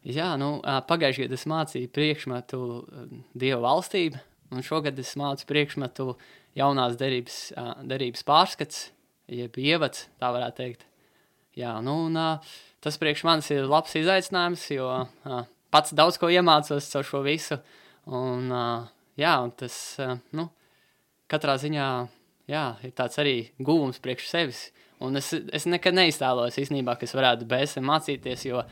Jā, 0.08 0.32
nu, 0.40 0.56
pagājušajā 0.64 1.28
gadā 1.28 1.36
es 1.36 1.46
mācīju 1.52 1.92
priekšmetu 1.92 2.60
Dieva 3.38 3.60
valstība, 3.66 4.22
un 4.56 4.64
šogad 4.64 4.98
es 5.04 5.12
mācu 5.20 5.46
priekšmetu 5.50 6.14
jaunās 6.58 6.96
derības, 6.98 7.42
derības 7.86 8.24
pārskats, 8.26 8.86
jeb 9.28 9.60
ievads, 9.60 10.08
tā 10.18 10.32
varētu 10.32 10.62
teikt. 10.62 10.88
Jā, 11.60 11.76
nu, 11.84 12.08
un 12.08 12.18
tas 12.82 12.98
priekš 13.02 13.26
manis 13.28 13.52
ir 13.52 13.68
labs 13.68 13.98
izaicinājums, 14.00 14.64
jo 14.72 14.88
pats 15.74 15.96
daudz 15.98 16.20
ko 16.20 16.30
iemācos 16.32 16.90
caur 16.94 17.08
šo 17.08 17.24
visu. 17.26 17.60
Un, 18.08 18.52
uh, 18.54 18.88
jā, 19.20 19.34
un 19.44 19.52
tas 19.58 19.76
uh, 20.04 20.16
nu, 20.38 20.48
katrā 21.32 21.58
ziņā 21.60 21.88
jā, 22.52 22.66
ir 22.88 22.94
tāds 22.98 23.20
arī 23.22 23.38
gūms 23.60 24.02
priekš 24.04 24.30
sevis. 24.32 24.62
Un 25.04 25.20
es, 25.20 25.30
es 25.54 25.68
nekad 25.70 25.98
neiztēlojos 25.98 26.58
īstenībā, 26.58 26.96
ka 26.98 27.06
es 27.06 27.14
varētu 27.14 27.46
BSM 27.50 27.86
mācīties, 27.86 28.48
jo 28.48 28.64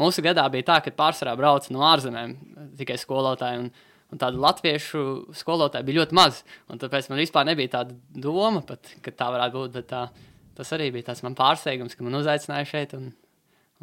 mūsu 0.00 0.24
gadā 0.24 0.44
bija 0.52 0.72
tā, 0.74 0.80
ka 0.84 0.92
pārsvarā 0.96 1.36
brauca 1.38 1.72
no 1.72 1.86
ārzemēm 1.88 2.34
tikai 2.80 2.98
skolotāji. 3.00 3.64
Un, 3.66 3.70
Un 4.10 4.18
tādu 4.18 4.40
latviešu 4.42 5.00
skolotāju 5.38 5.86
bija 5.86 6.00
ļoti 6.00 6.16
maz. 6.18 6.40
Tāpēc 6.66 7.10
man 7.12 7.20
vispār 7.22 7.46
nebija 7.46 7.76
tāda 7.76 7.94
doma, 8.18 8.58
pat, 8.66 8.90
ka 9.04 9.12
tā 9.14 9.28
varētu 9.30 9.54
būt. 9.54 9.76
Tā, 9.86 10.00
tas 10.58 10.72
arī 10.74 10.88
bija 10.96 11.10
tāds 11.10 11.22
man 11.22 11.36
pārsteigums, 11.38 11.94
ka 11.94 12.06
man 12.06 12.18
uzaicināja 12.18 12.66
šeit 12.72 12.96
un, 12.98 13.12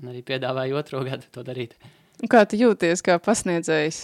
un 0.01 0.11
arī 0.11 0.25
piedāvāja 0.27 0.75
otro 0.81 1.05
gadu 1.07 1.31
to 1.31 1.45
darīt. 1.47 1.77
Kā 2.25 2.47
tu 2.49 2.57
jūties 2.57 3.03
kā 3.05 3.19
pasniedzējs? 3.21 3.99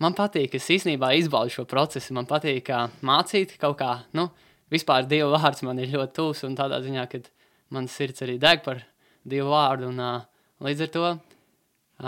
Man 0.00 0.14
patīk, 0.16 0.54
es 0.56 0.70
īstenībā 0.72 1.10
izbaudu 1.18 1.52
šo 1.52 1.66
procesu. 1.68 2.14
Man 2.16 2.24
patīk 2.24 2.62
kā 2.70 2.86
mācīt 3.04 3.58
kaut 3.60 3.76
kā, 3.82 3.90
nu, 4.16 4.30
vispār 4.72 5.04
Dieva 5.10 5.36
vārds 5.36 5.60
man 5.66 5.76
ir 5.82 5.90
ļoti 5.92 6.14
tūs 6.16 6.46
un 6.48 6.54
tādā 6.56 6.78
ziņā, 6.80 7.04
ka 7.12 7.20
man 7.76 7.90
sirds 7.92 8.24
arī 8.24 8.38
deg 8.40 8.62
par 8.64 8.80
Dieva 9.28 9.50
vārdu 9.52 9.90
un 9.90 10.00
uh, 10.00 10.22
līdz 10.64 10.84
ar 10.86 10.92
to 10.94 11.04
uh, 11.12 11.18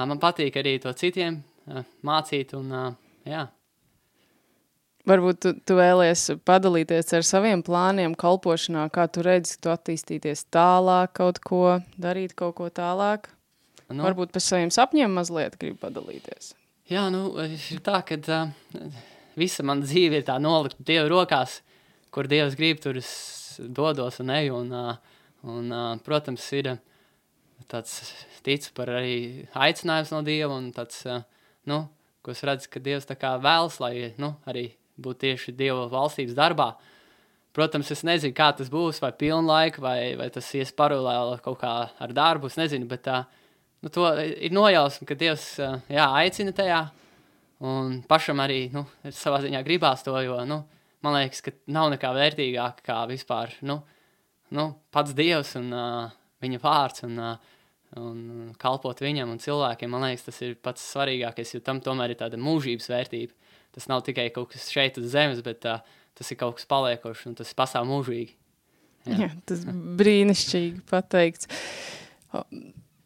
man 0.00 0.21
patīk 0.23 0.57
arī 0.57 0.79
to 0.81 0.95
citiem 0.97 1.43
uh, 1.69 1.83
mācīt 2.09 2.55
un, 2.57 2.71
uh, 2.73 2.95
jā. 3.29 3.43
Varbūt 5.11 5.43
tu, 5.45 5.52
tu 5.61 5.76
vēlies 5.76 6.23
padalīties 6.49 7.12
ar 7.19 7.26
saviem 7.26 7.61
plāniem 7.67 8.17
kalpošanā, 8.17 8.87
kā 8.95 9.11
tu 9.12 9.26
redzi, 9.26 9.59
tu 9.61 9.75
attīstīties 9.75 10.47
tālāk 10.55 11.12
kaut 11.21 11.43
ko, 11.45 11.83
darīt 12.00 12.33
kaut 12.38 12.57
ko 12.62 12.73
tālāk? 12.73 13.29
Nu, 13.90 14.04
Varbūt 14.06 14.30
par 14.35 14.42
saviem 14.44 14.70
sapņiem 14.70 15.14
mazliet 15.18 15.56
grib 15.59 15.80
padalīties. 15.82 16.52
Jā, 16.90 17.09
nu, 17.11 17.25
ir 17.42 17.80
tā, 17.87 18.00
ka 18.06 18.18
uh, 18.18 18.90
visa 19.38 19.64
mana 19.66 19.87
dzīve 19.87 20.20
ir 20.20 20.26
tā 20.26 20.37
nolikta 20.42 20.85
Dieva 20.87 21.09
rokās, 21.11 21.59
kur 22.14 22.28
Dievs 22.30 22.56
grib, 22.59 22.78
tur 22.82 23.00
es 23.00 23.11
dodos 23.59 24.20
un 24.23 24.30
eju. 24.37 24.61
Un, 24.62 24.70
uh, 24.75 25.16
un, 25.47 25.73
uh, 25.75 25.88
protams, 26.06 26.47
ir 26.54 26.76
tāds 27.70 27.97
tic 28.47 28.68
par 28.75 28.92
arī 29.00 29.49
aicinājums 29.54 30.14
no 30.14 30.23
Dieva 30.26 30.54
un 30.54 30.70
tāds, 30.75 31.02
uh, 31.11 31.25
nu, 31.70 31.82
ko 32.23 32.35
es 32.35 32.44
redzu, 32.47 32.70
ka 32.70 32.82
Dievs 32.82 33.11
tā 33.11 33.18
kā 33.18 33.35
vēlas, 33.42 33.80
lai, 33.82 34.12
nu, 34.23 34.37
arī 34.50 34.68
būtu 35.02 35.26
tieši 35.26 35.56
Dieva 35.59 35.88
valstības 35.90 36.38
darbā. 36.38 36.70
Protams, 37.59 37.90
es 37.90 38.06
nezinu, 38.06 38.37
kā 38.38 38.52
tas 38.54 38.70
būs, 38.70 39.02
vai 39.02 39.11
pilnlaika, 39.18 39.82
vai, 39.82 39.99
vai 40.18 40.30
tas 40.30 40.47
ies 40.54 40.70
paralēli 40.78 41.42
kaut 41.42 41.59
kā 41.64 41.75
ar 41.90 42.14
darbu, 42.14 42.47
es 42.47 42.59
nezinu, 42.61 42.87
bet 42.90 43.09
tā, 43.09 43.25
uh, 43.25 43.39
nu, 43.84 43.92
to 43.92 44.06
ir 44.20 44.54
nojausma, 44.54 45.08
ka 45.08 45.18
Dievs 45.18 45.46
jā, 45.60 46.08
aicina 46.22 46.54
tajā. 46.56 46.82
Un 47.60 47.99
pašam 48.08 48.40
arī 48.40 48.70
nu, 48.72 48.87
savā 49.12 49.42
ziņā 49.44 49.60
gribās 49.66 50.04
to, 50.06 50.14
jo 50.25 50.38
nu, 50.49 50.62
man 51.04 51.18
liekas, 51.18 51.42
ka 51.44 51.52
nav 51.68 51.90
nekā 51.92 52.12
vērtīgāka 52.16 52.87
kā 52.87 53.02
vispār 53.10 53.52
nu, 53.68 53.82
nu, 54.56 54.70
pats 54.94 55.12
Dievs 55.16 55.52
un 55.60 55.68
uh, 55.76 56.14
viņa 56.40 56.62
vārds. 56.62 57.04
Un, 57.08 57.18
uh, 57.20 57.56
un 57.99 58.50
kalpot 58.60 59.00
viņam 59.02 59.32
un 59.32 59.40
cilvēkiem. 59.42 59.90
Man 59.90 60.04
liekas, 60.06 60.28
tas 60.28 60.40
ir 60.46 60.56
pats 60.62 60.84
svarīgākais, 60.92 61.56
jo 61.56 61.62
tam 61.64 61.80
tomēr 61.82 62.14
ir 62.14 62.20
tāda 62.20 62.38
mūžības 62.40 62.90
vērtība. 62.92 63.34
Tas 63.75 63.87
nav 63.90 64.04
tikai 64.06 64.28
kaut 64.34 64.52
kas 64.52 64.68
šeit 64.70 64.99
uz 65.00 65.10
zemes, 65.12 65.42
bet 65.46 65.66
uh, 65.68 65.82
tas 66.18 66.30
ir 66.30 66.38
kaut 66.38 66.58
kas 66.58 66.68
paliekošs 66.70 67.26
un 67.30 67.38
tas 67.38 67.50
pastāv 67.56 67.88
mūžīgi. 67.90 68.37
Jā, 69.08 69.16
Jā 69.25 69.30
tas 69.49 69.64
brīnišķīgi 69.66 70.84
pateikts. 70.90 71.50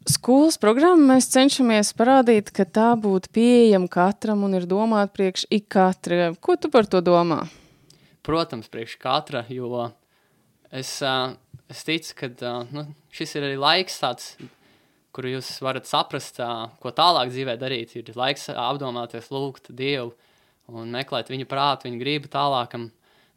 Skolas 0.04 0.58
programmu 0.60 1.06
mēs 1.08 1.30
cenšamies 1.32 1.94
parādīt, 1.96 2.50
ka 2.52 2.66
tā 2.68 2.90
būtu 3.00 3.30
pieejama 3.32 3.88
katram 3.88 4.42
un 4.44 4.52
ir 4.58 4.66
domāta 4.68 5.08
priekš 5.16 5.46
ik 5.48 5.70
katra. 5.72 6.34
Ko 6.44 6.58
tu 6.60 6.68
par 6.68 6.84
to 6.84 7.00
domā? 7.00 7.38
Protams, 8.24 8.68
priekš 8.68 8.98
katra, 9.00 9.40
jo 9.48 9.86
es, 10.68 10.90
es 11.72 11.80
ticu, 11.88 12.10
ka 12.18 12.50
nu, 12.68 12.84
šis 13.16 13.32
ir 13.38 13.46
arī 13.48 13.56
laiks 13.62 13.96
tāds, 14.02 14.26
kuru 15.16 15.38
jūs 15.38 15.48
varat 15.64 15.88
saprast, 15.88 16.42
ko 16.84 16.92
tālāk 16.92 17.32
dzīvē 17.32 17.54
darīt. 17.62 17.94
Ir 17.96 18.10
laiks 18.12 18.50
apdomāties, 18.52 19.30
lūgt 19.32 19.72
Dievu 19.72 20.12
un 20.68 20.92
meklēt 20.92 21.32
viņa 21.32 21.48
prātu, 21.48 21.88
viņa 21.88 22.02
gribu 22.02 22.28
tālākam. 22.28 22.90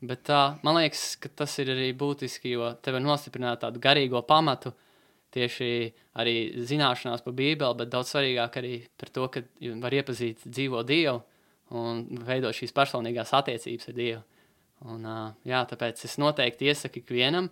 Bet 0.04 0.28
man 0.68 0.82
liekas, 0.82 1.14
ka 1.16 1.32
tas 1.32 1.56
ir 1.64 1.72
arī 1.78 1.94
būtiski, 1.96 2.52
jo 2.58 2.74
tev 2.84 3.00
ir 3.00 3.08
nostiprināt 3.08 3.64
tādu 3.64 3.80
garīgo 3.82 4.20
pamatu, 4.28 4.76
uh, 4.76 4.84
tieši 5.38 5.72
arī 6.20 6.36
zināšanās 6.68 7.24
par 7.26 7.36
Bībeli, 7.38 7.78
bet 7.80 7.94
daudz 7.94 8.12
svarīgāk 8.14 8.58
arī 8.60 8.74
par 8.98 9.14
to, 9.14 9.28
ka 9.32 9.46
var 9.84 9.96
iepazīt 9.96 10.44
dzīvo 10.48 10.84
Dievu 10.88 11.22
un 11.78 12.04
veidot 12.28 12.56
šīs 12.56 12.76
personīgās 12.76 13.34
attiecības 13.38 13.92
ar 13.92 13.98
Dievu. 13.98 14.24
Un, 14.86 15.06
uh, 15.10 15.32
jā, 15.48 15.64
tāpēc 15.70 16.04
es 16.06 16.20
noteikti 16.22 16.68
iesaku 16.70 17.02
ikvienam, 17.02 17.48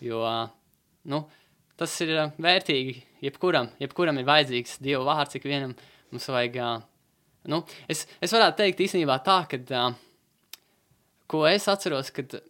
jo 0.00 0.22
uh, 0.24 0.46
nu, 1.12 1.24
tas 1.80 1.96
ir 2.04 2.12
uh, 2.16 2.30
vērtīgi 2.40 2.94
jebkuram. 3.26 3.68
Jebkuram 3.82 4.20
ir 4.20 4.28
vajadzīgs 4.28 4.78
Dieva 4.84 5.04
vārds, 5.10 5.36
ikvienam 5.36 5.74
mums 6.12 6.28
vajag. 6.32 6.56
Uh, 6.56 7.18
nu, 7.52 7.60
es, 7.90 8.06
es 8.20 8.32
varētu 8.32 8.62
teikt 8.62 8.80
īstenībā 8.86 9.18
tā, 9.26 9.42
ka, 9.50 9.60
uh, 9.76 10.40
ko 11.30 11.44
es 11.50 11.68
atceros, 11.68 12.12
kad 12.16 12.40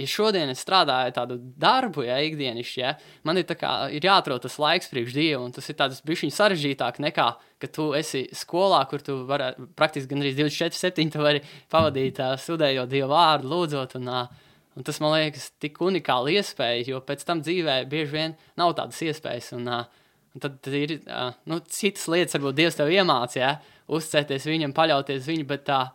ja 0.00 0.08
šodien 0.08 0.50
es 0.52 0.62
strādāju 0.64 1.12
tādu 1.16 1.36
darbu, 1.60 2.04
ja 2.06 2.16
ikdienišķi, 2.24 2.78
ja, 2.80 2.94
man 3.28 3.40
ir, 3.40 3.46
kā, 3.58 3.72
ir 3.92 4.04
jāatrod 4.06 4.44
tas 4.44 4.56
laiks 4.62 4.88
priekš 4.92 5.16
Dievu, 5.16 5.42
un 5.44 5.52
tas 5.52 5.68
ir 5.68 5.76
tāds 5.78 6.00
bišķiņ 6.06 6.32
sarežģītāk 6.32 7.00
nekā, 7.04 7.26
ka 7.60 7.70
tu 7.72 7.90
esi 7.98 8.24
skolā, 8.36 8.80
kur 8.88 9.04
tu 9.04 9.20
vari 9.28 9.52
praktiski 9.78 10.14
gandrīz 10.14 10.38
24-7 10.38 11.12
tu 11.12 11.24
vari 11.24 11.42
pavadīt 11.72 12.22
uh, 12.22 12.36
studējot 12.40 12.92
Dievu 12.92 13.10
vārdu, 13.12 13.50
lūdzot, 13.52 13.98
un, 14.00 14.08
uh, 14.08 14.46
un 14.78 14.86
tas 14.88 15.00
man 15.04 15.12
liekas 15.18 15.50
tik 15.62 15.82
unikāli 15.84 16.38
iespēja, 16.40 16.86
jo 16.94 17.02
pēc 17.04 17.26
tam 17.28 17.44
dzīvē 17.44 17.82
bieži 17.90 18.16
vien 18.16 18.38
nav 18.60 18.72
tādas 18.78 19.02
iespējas, 19.04 19.52
un, 19.58 19.68
uh, 19.68 20.08
un 20.32 20.46
tad 20.46 20.72
ir 20.72 20.96
uh, 21.02 21.36
nu, 21.52 21.60
citas 21.68 22.08
lietas, 22.08 22.38
varbūt 22.38 22.56
Dievs 22.62 22.80
tev 22.80 22.94
iemāca, 22.94 23.42
ja, 23.42 23.52
uzcēties 23.92 24.48
viņam, 24.48 24.72
paļauties 24.72 25.28
viņu, 25.28 25.46
bet 25.52 25.68
uh, 25.68 25.92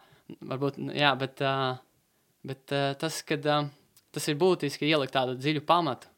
varbūt, 0.53 0.77
jā, 0.93 1.17
bet, 1.17 1.41
uh, 1.41 1.81
bet 2.45 2.77
uh, 2.77 2.93
tas, 3.01 3.23
kad... 3.25 3.49
Uh, 3.57 3.73
tas 4.17 4.27
ir 4.31 4.39
būtiski 4.41 4.89
ielikt 4.89 5.13
tādu 5.13 5.37
dziļu 5.37 5.61
pamatu. 5.67 6.09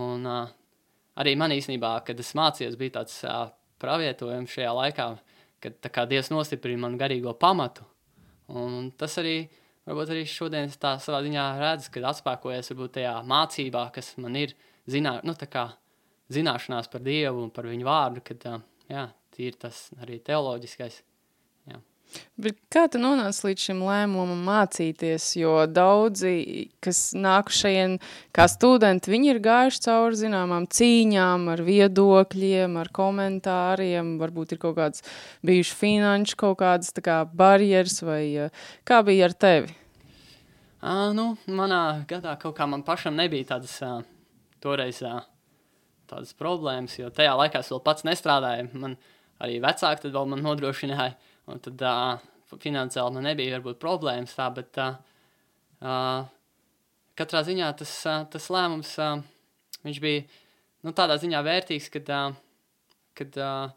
Un, 0.00 0.24
uh, 0.24 0.48
arī 1.20 1.34
man 1.36 1.52
īstenībā, 1.52 1.92
kad 2.06 2.20
es 2.22 2.32
mācījos, 2.38 2.78
bija 2.80 3.00
tāds 3.00 3.18
uh, 3.28 3.50
pravietojums 3.82 4.54
šajā 4.54 4.70
laikā, 4.78 5.08
kad 5.60 5.90
kā, 5.92 6.06
Dievs 6.08 6.30
nostiprina 6.32 6.86
man 6.86 6.96
garīgo 7.00 7.34
pamatu. 7.36 7.84
Un 8.56 8.88
tas 8.98 9.18
arī, 9.20 9.44
varbūt 9.88 10.14
arī 10.14 10.24
šodien 10.28 10.72
tā 10.80 10.96
savā 11.02 11.20
ziņā 11.26 11.46
redz, 11.60 11.90
kad 11.92 12.08
atspēkojies 12.10 12.72
varbūt 12.72 12.96
tajā 12.96 13.14
mācībā, 13.28 13.84
kas 13.94 14.14
man 14.22 14.38
ir 14.40 14.56
zinā, 14.90 15.18
nu, 15.26 15.36
kā, 15.50 15.68
zināšanās 16.32 16.90
par 16.90 17.04
Dievu 17.04 17.44
un 17.44 17.52
par 17.54 17.68
viņu 17.68 17.86
vārdu, 17.86 18.24
kad 18.24 18.48
uh, 18.50 18.64
jā, 18.90 19.06
ir 19.40 19.60
tas 19.60 19.88
arī 20.00 20.20
teoloģiskais. 20.24 21.02
Bet 22.40 22.56
kā 22.72 22.86
tu 22.90 23.00
nonāci 23.02 23.44
līdz 23.46 23.64
šim 23.68 23.82
lēmumam 23.84 24.40
mācīties? 24.46 25.26
Jo 25.38 25.66
daudzi, 25.70 26.70
kas 26.82 27.10
nāk 27.16 27.52
šeit 27.54 28.00
kā 28.36 28.46
studenti, 28.50 29.12
viņi 29.12 29.32
ir 29.34 29.42
gājuši 29.44 29.82
cauri 29.86 30.20
zināmām 30.20 30.68
cīņām, 30.70 31.48
ar 31.52 31.64
viedokļiem, 31.66 32.78
ar 32.80 32.90
komentāriem. 32.96 34.16
Varbūt 34.22 34.56
ir 34.56 34.62
kaut 34.62 34.78
kāds 34.78 35.04
bijuši 35.46 35.76
finanšu 35.82 36.40
kaut 36.40 36.58
kādas 36.62 36.94
kā 36.96 37.22
barjeras, 37.26 38.00
vai 38.06 38.50
kā 38.88 39.02
bija 39.06 39.28
ar 39.30 39.36
tevi? 39.36 39.76
À, 40.80 41.10
nu, 41.12 41.34
manā 41.44 42.06
gadā 42.08 42.38
kaut 42.40 42.56
kā 42.56 42.64
man 42.64 42.80
pašam 42.86 43.18
nebija 43.18 43.52
tādas 43.52 43.74
uh, 43.84 44.00
toreiz 44.64 45.02
uh, 45.04 45.20
tādas 46.10 46.32
problēmas, 46.36 46.96
jo 46.98 47.10
tajā 47.14 47.34
laikā 47.36 47.60
es 47.60 47.70
vēl 47.72 47.82
pats 47.84 48.06
nestrādāju. 48.08 48.70
Man 48.80 48.96
arī 49.40 49.58
vecāki 49.62 50.06
tad 50.06 50.14
vēl 50.16 50.30
man 50.32 50.42
nodrošināja 50.44 51.12
Un 51.50 51.62
tad 51.62 51.82
uh, 51.86 52.20
finansiāli 52.58 53.16
man 53.16 53.26
nebija 53.28 53.58
varbūt 53.58 53.80
problēmas 53.82 54.34
tā, 54.36 54.48
bet 54.54 54.78
uh, 54.82 54.96
uh, 55.82 56.28
katrā 57.18 57.42
ziņā 57.46 57.72
tas, 57.80 57.94
uh, 58.08 58.22
tas 58.30 58.48
lēmums, 58.52 58.92
uh, 59.02 59.20
viņš 59.86 60.00
bija 60.02 60.24
nu, 60.86 60.94
tādā 60.96 61.18
ziņā 61.20 61.42
vērtīgs, 61.46 61.90
kad, 61.94 62.10
uh, 62.14 62.36
kad 63.18 63.40
uh, 63.40 63.72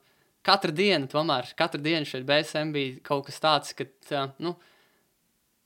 katra 0.46 0.76
diena, 0.76 1.10
tomēr 1.12 1.54
katra 1.60 1.82
diena 1.82 2.08
šeit 2.08 2.28
BSM 2.30 2.74
bija 2.76 3.00
kaut 3.06 3.28
kas 3.30 3.42
tāds, 3.44 3.76
ka, 3.78 3.88
uh, 4.16 4.30
nu, 4.44 4.56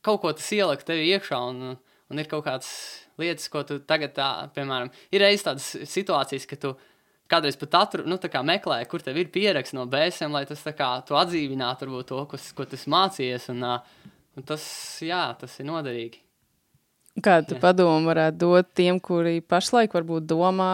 kaut 0.05 0.23
ko 0.23 0.33
tas 0.35 0.51
ieliek 0.55 0.83
tevi 0.87 1.11
iekšā 1.13 1.41
un, 1.51 1.77
un 1.77 2.21
ir 2.21 2.29
kaut 2.31 2.45
kādas 2.47 2.71
lietas, 3.17 3.49
ko 3.51 3.63
tu 3.67 3.79
tagad, 3.83 4.13
tā, 4.17 4.29
piemēram, 4.55 4.91
ir 5.11 5.23
reizes 5.23 5.45
tādas 5.47 5.71
situācijas, 5.89 6.45
ka 6.49 6.59
tu 6.61 6.75
kādreiz 7.31 7.57
pat 7.59 7.75
atru, 7.81 8.05
nu, 8.07 8.17
meklēju, 8.17 8.87
kur 8.91 9.03
tev 9.03 9.17
ir 9.19 9.31
pieraksts 9.33 9.75
no 9.75 9.85
bēsēm, 9.89 10.31
lai 10.33 10.45
tas 10.49 10.63
kā, 10.63 10.89
atdzīvinātu 11.03 11.87
varbūt, 11.87 12.07
to, 12.11 12.21
kas, 12.31 12.51
ko 12.55 12.65
tu 12.65 12.79
mācījies. 12.79 13.49
Un, 13.53 13.63
un 14.37 14.47
tas, 14.47 14.63
jā, 15.03 15.23
tas 15.39 15.59
ir 15.59 15.67
noderīgi. 15.69 16.23
Kādu 17.23 17.57
padomu 17.57 18.11
varētu 18.11 18.37
dot 18.43 18.67
tiem, 18.77 18.99
kuri 19.01 19.39
pašlaik 19.41 19.95
varbūt 19.97 20.27
domā 20.29 20.69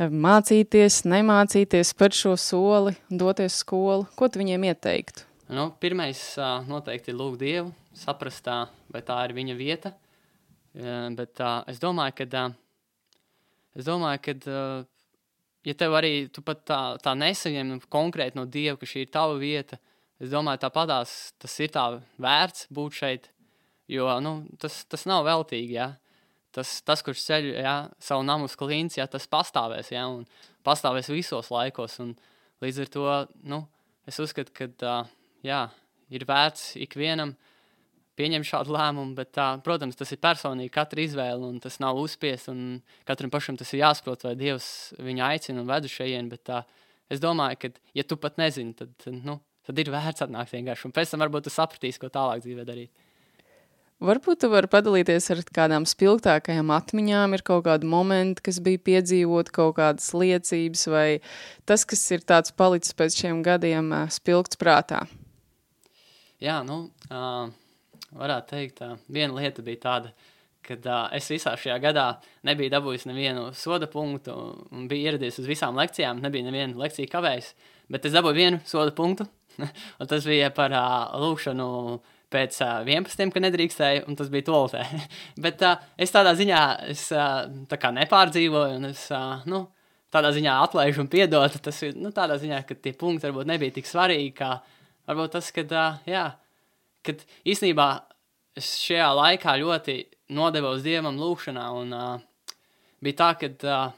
mācīties, 0.00 1.04
nemācīties 1.06 1.92
par 1.94 2.16
šo 2.16 2.32
soli, 2.40 2.96
doties 3.10 3.60
skolu? 3.62 4.08
Ko 4.18 4.26
tu 4.26 4.40
viņiem 4.42 4.64
ieteiktu? 4.72 5.28
Nu, 5.52 5.68
pirmais 5.78 6.18
noteikti 6.66 7.12
ir 7.12 7.18
lūgt 7.20 7.42
Dievu, 7.44 7.70
saprast, 7.94 8.48
vai 8.90 9.02
tā 9.06 9.20
ir 9.28 9.36
viņa 9.36 9.56
vieta. 9.58 9.92
Bet 10.72 11.42
es 11.68 11.78
domāju, 11.78 12.16
ka, 12.22 12.46
es 13.76 13.86
domāju, 13.86 14.22
ka 14.24 14.34
ja 15.66 15.74
tev 15.78 15.96
arī 15.98 16.28
tu 16.32 16.42
pat 16.44 16.64
tā, 16.68 16.80
tā 17.02 17.14
nesaņem 17.18 17.78
konkrēti 17.92 18.38
no 18.38 18.46
Dieva, 18.46 18.78
ka 18.80 18.88
šī 18.88 19.06
ir 19.06 19.12
tava 19.14 19.36
vieta, 19.40 19.78
es 20.22 20.32
domāju, 20.32 20.62
tāpatās 20.64 21.32
tas 21.42 21.58
ir 21.62 21.72
tā 21.74 21.86
vērts 22.22 22.68
būt 22.74 22.98
šeit, 22.98 23.28
jo 23.90 24.08
nu, 24.24 24.34
tas, 24.62 24.82
tas 24.90 25.06
nav 25.10 25.26
veltīgi. 25.28 25.76
Ja? 25.78 25.92
Tas, 26.52 26.80
tas, 26.84 27.00
kurš 27.04 27.22
ceļ 27.28 27.46
ja, 27.54 27.76
savu 28.02 28.26
namu 28.28 28.48
uz 28.48 28.56
klints, 28.60 28.98
ja, 28.98 29.06
tas 29.08 29.24
pastāvēs, 29.30 29.92
ja, 29.94 30.04
un 30.10 30.26
pastāvēs 30.66 31.08
visos 31.12 31.48
laikos. 31.52 31.96
Un 32.04 32.12
līdz 32.62 32.82
ar 32.84 32.92
to 32.92 33.06
nu, 33.48 33.62
es 34.08 34.20
uzskatu, 34.20 34.52
ka 34.52 34.98
jā, 35.46 35.62
ir 36.12 36.26
vērts 36.28 36.74
ikvienam 36.84 37.32
uh, 37.32 37.51
pieņem 38.18 38.44
šādu 38.46 38.74
lēmumu, 38.74 39.14
bet, 39.16 39.32
tā, 39.36 39.48
protams, 39.64 39.96
tas 39.98 40.12
ir 40.12 40.20
personīgi 40.22 40.72
katra 40.72 41.04
izvēle, 41.04 41.48
un 41.48 41.60
tas 41.62 41.78
nav 41.82 42.00
uzspiests, 42.00 42.50
katram 43.08 43.32
pašam 43.32 43.58
tas 43.60 43.72
ir 43.72 43.82
jāsaprot, 43.84 44.26
vai 44.26 44.34
Dievs 44.38 44.66
viņu 45.00 45.24
aicina 45.28 45.62
un 45.62 45.70
ved 45.70 45.88
uz 45.88 45.94
šejien, 45.94 46.28
bet 46.32 46.44
tā, 46.50 46.62
es 47.12 47.22
domāju, 47.22 47.60
ka, 47.62 47.72
ja 47.96 48.04
tu 48.04 48.18
pat 48.20 48.36
nezini, 48.40 48.76
tad, 48.78 48.92
nu, 49.24 49.38
tad 49.66 49.80
ir 49.80 49.92
vērts 49.94 50.26
atnākt 50.26 50.52
vienkārši, 50.52 50.88
un 50.88 50.96
pēc 50.96 51.14
tam 51.14 51.24
varbūt 51.24 51.48
tu 51.48 51.54
sapratīsi, 51.54 52.02
ko 52.02 52.12
tālāk 52.12 52.44
dzīvē 52.44 52.68
darīt. 52.68 53.08
Varbūt 54.02 54.40
tu 54.42 54.48
vari 54.50 54.66
padalīties 54.66 55.28
ar 55.30 55.40
kādām 55.54 55.84
spilgtākajām 55.86 56.72
atmiņām, 56.74 57.36
ir 57.36 57.44
kaut 57.46 57.68
kādi 57.68 57.86
momenti, 57.86 58.42
kas 58.48 58.58
bija 58.58 58.80
piedzīvot, 58.88 59.52
kaut 59.54 59.76
kādas 59.76 60.08
liecības, 60.18 60.82
vai 60.90 61.06
tas, 61.70 61.84
kas 61.86 62.02
ir 62.10 62.24
tāds 62.26 62.50
palicis 62.50 62.96
pēc 62.98 63.20
šiem 63.20 63.44
gadiem, 63.46 63.92
spilgts 64.10 64.58
prātā? 64.58 65.04
Jā, 66.42 66.58
nu, 66.66 66.88
uh, 67.14 67.54
varētu 68.18 68.54
teikt, 68.54 68.78
tā, 68.80 68.92
viena 69.12 69.36
lieta 69.38 69.64
bija 69.64 69.82
tāda, 69.86 70.12
ka 70.62 70.76
uh, 70.78 71.04
es 71.16 71.26
visā 71.30 71.54
šajā 71.58 71.76
gadā 71.82 72.06
nebiju 72.46 72.70
dabūjis 72.72 73.06
nevienu 73.10 73.48
soda 73.58 73.88
punktu 73.90 74.34
un 74.70 74.86
biju 74.90 75.10
ieradies 75.10 75.40
uz 75.42 75.48
visām 75.50 75.78
lekcijām. 75.78 76.22
Nebija 76.22 76.46
neviena 76.46 76.78
lekcija 76.78 77.10
kavējis, 77.10 77.52
bet 77.90 78.06
es 78.06 78.14
dabūju 78.14 78.38
vienu 78.38 78.60
soda 78.68 78.94
punktu. 78.94 79.26
un 80.00 80.08
tas 80.08 80.24
bija 80.24 80.50
par 80.54 80.72
uh, 80.72 81.12
lūkšanu 81.20 81.68
pēc 82.32 82.58
uh, 82.64 82.80
11, 82.88 83.32
ka 83.34 83.42
nedrīkstēju, 83.44 84.04
un 84.08 84.16
tas 84.16 84.30
bija 84.32 84.46
toaletē. 84.48 84.84
bet 85.44 85.64
uh, 85.66 85.82
es 86.00 86.14
tādā 86.14 86.34
ziņā 86.38 86.62
es, 86.92 87.08
uh, 87.14 87.44
tā 87.68 87.78
kā 87.80 87.92
nepārdzīvoju, 87.98 88.78
un 88.80 88.90
es 88.92 89.04
uh, 89.12 89.42
nu, 89.50 89.66
tādā 90.12 90.32
ziņā 90.36 90.60
atlaižu 90.66 91.04
un 91.04 91.10
piedodu. 91.12 91.60
Tas 91.64 91.82
ir 91.84 91.98
nu, 91.98 92.12
tādā 92.14 92.38
ziņā, 92.40 92.62
ka 92.68 92.78
tie 92.78 92.94
punkti 92.96 93.28
varbūt 93.28 93.50
nebija 93.50 93.76
tik 93.76 93.88
svarīgi, 93.88 94.32
kā 94.38 94.54
varbūt 95.10 95.36
tas, 95.36 95.50
ka, 95.54 95.66
uh, 95.68 96.00
jā, 96.08 96.26
kad 97.06 97.22
īstenībā 97.48 97.88
es 98.58 98.74
šajā 98.82 99.08
laikā 99.16 99.56
ļoti 99.60 99.96
nodevos 100.32 100.84
dievam 100.84 101.18
lūgšanā, 101.20 101.64
un 101.78 101.94
uh, 101.96 102.56
bija 103.02 103.18
tā, 103.20 103.30
ka 103.40 103.50
uh, 103.68 103.94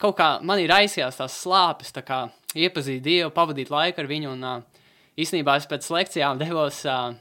kaut 0.00 0.16
kā 0.18 0.28
man 0.44 0.60
ir 0.62 0.72
aizsījās 0.74 1.20
tās 1.20 1.36
slāpes, 1.44 1.92
tā 1.94 2.04
kā 2.06 2.24
iepazīt 2.54 3.02
dievu, 3.04 3.32
pavadīt 3.34 3.72
laiku 3.72 4.02
ar 4.02 4.10
viņu, 4.10 4.34
un 4.36 4.48
uh, 4.48 4.86
īstenībā 5.20 5.58
es 5.60 5.68
pēc 5.70 5.90
lekcijām 5.96 6.40
devos 6.40 6.82
uh, 6.88 7.12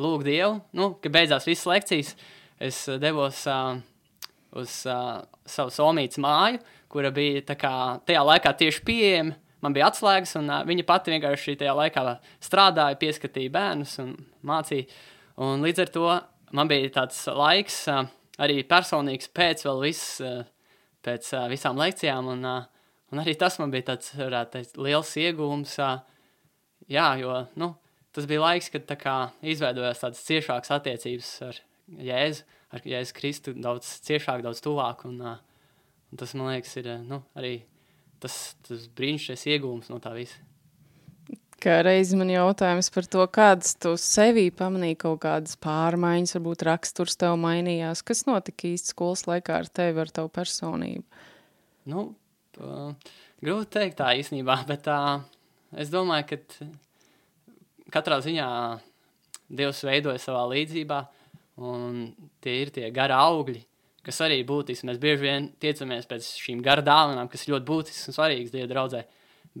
lūgt 0.00 0.28
dievu, 0.28 0.58
nu, 0.76 0.92
kad 1.02 1.14
beidzās 1.14 1.48
visas 1.48 1.68
lekcijas, 1.70 2.14
es 2.60 2.82
uh, 2.88 2.98
devos 3.02 3.42
uh, 3.50 3.78
uz 4.60 4.80
uh, 4.88 5.20
savu 5.48 5.74
somītas 5.74 6.20
māju, 6.22 6.60
kura 6.90 7.12
bija 7.14 7.44
tā 7.52 7.56
kā 7.58 7.72
tajā 8.06 8.24
laikā 8.26 8.54
tieši 8.64 8.84
pieejama, 8.86 9.36
man 9.64 9.76
bija 9.76 9.90
atslēgas, 9.90 10.34
un 10.40 10.50
uh, 10.50 10.62
viņa 10.68 10.86
pati 10.88 11.14
vienkārši 11.14 11.56
tajā 11.60 11.74
laikā 11.76 12.04
strādāja, 12.42 12.98
pieskatīja 13.00 13.52
bērnus 13.54 13.96
un 14.02 14.14
mācīja. 14.46 14.88
Un 15.40 15.64
līdz 15.64 15.84
ar 15.84 15.92
to 15.94 16.06
man 16.56 16.70
bija 16.70 16.92
tāds 17.00 17.22
laiks, 17.36 17.82
uh, 17.92 18.04
arī 18.40 18.60
personīgs 18.68 19.30
pēc 19.36 19.66
viss, 19.82 20.20
uh, 20.24 20.42
pēc 21.06 21.32
uh, 21.36 21.46
visām 21.52 21.80
lekcijām, 21.80 22.30
un, 22.34 22.46
uh, 22.48 22.94
un 23.12 23.22
arī 23.22 23.36
tas 23.38 23.58
man 23.60 23.72
bija 23.72 23.92
tāds, 23.92 24.14
teikt, 24.52 24.80
liels 24.80 25.12
iegūms. 25.20 25.76
Uh, 25.80 25.98
jā, 26.90 27.08
jo, 27.20 27.36
nu, 27.60 27.74
tas 28.16 28.28
bija 28.30 28.44
laiks, 28.46 28.70
kad 28.72 28.88
tā 28.88 29.18
izveidojās 29.42 30.02
tādas 30.04 30.24
ciešākas 30.28 30.72
attiecības 30.78 31.34
ar 31.48 31.60
Jēzu, 32.00 32.46
ar 32.70 32.86
Jēzu 32.86 33.16
Kristu 33.16 33.54
daudz 33.58 33.96
ciešāk, 34.06 34.44
daudz 34.46 34.62
tuvāk, 34.64 35.04
un, 35.08 35.20
uh, 35.24 35.76
un 36.10 36.20
tas, 36.20 36.34
man 36.38 36.52
liekas, 36.52 36.76
ir, 36.80 36.92
nu, 37.06 37.22
arī 37.38 37.60
tas, 38.22 38.36
tas 38.66 38.86
brīnišķīgais 38.96 39.46
iegūms 39.54 39.90
no 39.92 39.98
tā 40.02 40.14
visa. 40.16 40.38
Kā 41.60 41.82
reiz 41.84 42.14
man 42.16 42.30
jautājums 42.32 42.88
par 42.92 43.04
to, 43.12 43.24
kādas 43.28 43.74
tu 43.76 43.92
sevī 44.00 44.46
pamanīji 44.56 44.96
kaut 45.02 45.18
kādas 45.26 45.58
pārmaiņas, 45.60 46.38
varbūt 46.38 46.64
raksturs 46.70 47.18
tev 47.20 47.34
mainījās. 47.42 48.00
Kas 48.06 48.24
notika 48.24 48.64
īsti 48.70 48.94
skolas 48.94 49.26
laikā 49.28 49.58
ar 49.60 49.68
tevi, 49.68 50.00
ar 50.00 50.12
tavu 50.16 50.30
personību? 50.32 51.04
Nu, 51.92 52.06
uh, 52.64 53.12
grūti 53.44 53.74
teikt 53.76 53.98
tā 54.00 54.14
īstenībā, 54.22 54.56
bet 54.70 54.88
uh, 54.88 55.20
es 55.76 55.92
domāju, 55.92 56.30
ka 56.32 56.70
katrā 57.98 58.22
ziņā 58.24 58.48
Dievs 59.50 59.82
veidoja 59.82 60.20
savā 60.22 60.46
līdzībā, 60.52 61.00
un 61.66 62.04
tie 62.40 62.60
ir 62.62 62.70
tie 62.72 62.88
gari 62.94 63.16
augļi, 63.18 63.64
kas 64.06 64.20
arī 64.24 64.40
būtisks. 64.48 64.86
Mēs 64.88 65.00
bieži 65.02 65.26
vien 65.26 65.48
tiecamies 65.60 66.08
pēc 66.10 66.26
šīm 66.40 66.62
garu 66.64 66.84
dāvanām, 66.86 67.28
kas 67.30 67.44
ir 67.44 67.54
ļoti 67.54 67.68
būtisks 67.68 68.10
un 68.10 68.16
svarīgs 68.16 68.52
Dieva 68.54 68.68
draudzē. 68.70 69.04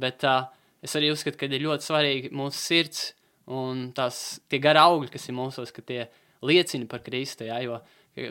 Bet 0.00 0.24
uh, 0.28 0.48
es 0.84 0.96
arī 0.98 1.10
uzskatu, 1.12 1.38
ka 1.40 1.48
ir 1.48 1.64
ļoti 1.66 1.88
svarīgi 1.88 2.32
mūsu 2.36 2.60
sirds 2.60 3.10
un 3.50 3.88
tās 3.96 4.40
gari 4.50 4.80
augļi, 4.80 5.10
kas 5.12 5.28
ir 5.28 5.36
mūsos, 5.36 5.72
ka 5.74 5.84
tie 5.84 6.04
liecina 6.46 6.88
par 6.90 7.02
Kristu. 7.04 7.48
Jā, 7.48 7.58
jo 7.64 7.80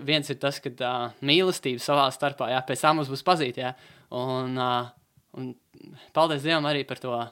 viens 0.06 0.30
ir 0.32 0.40
tas, 0.42 0.60
ka 0.64 0.72
uh, 0.74 1.18
mīlestība 1.26 1.82
savā 1.84 2.08
starpā, 2.14 2.50
jā, 2.54 2.62
pēc 2.68 2.86
tam 2.86 3.00
mums 3.00 3.12
būs 3.12 3.26
pazīt, 3.26 3.60
jā, 3.62 3.74
un, 4.16 4.58
uh, 4.60 4.90
un 5.38 5.54
paldies 6.16 6.44
Dievam 6.46 6.68
arī 6.70 6.86
par 6.88 7.02
to 7.04 7.14
uh, 7.16 7.30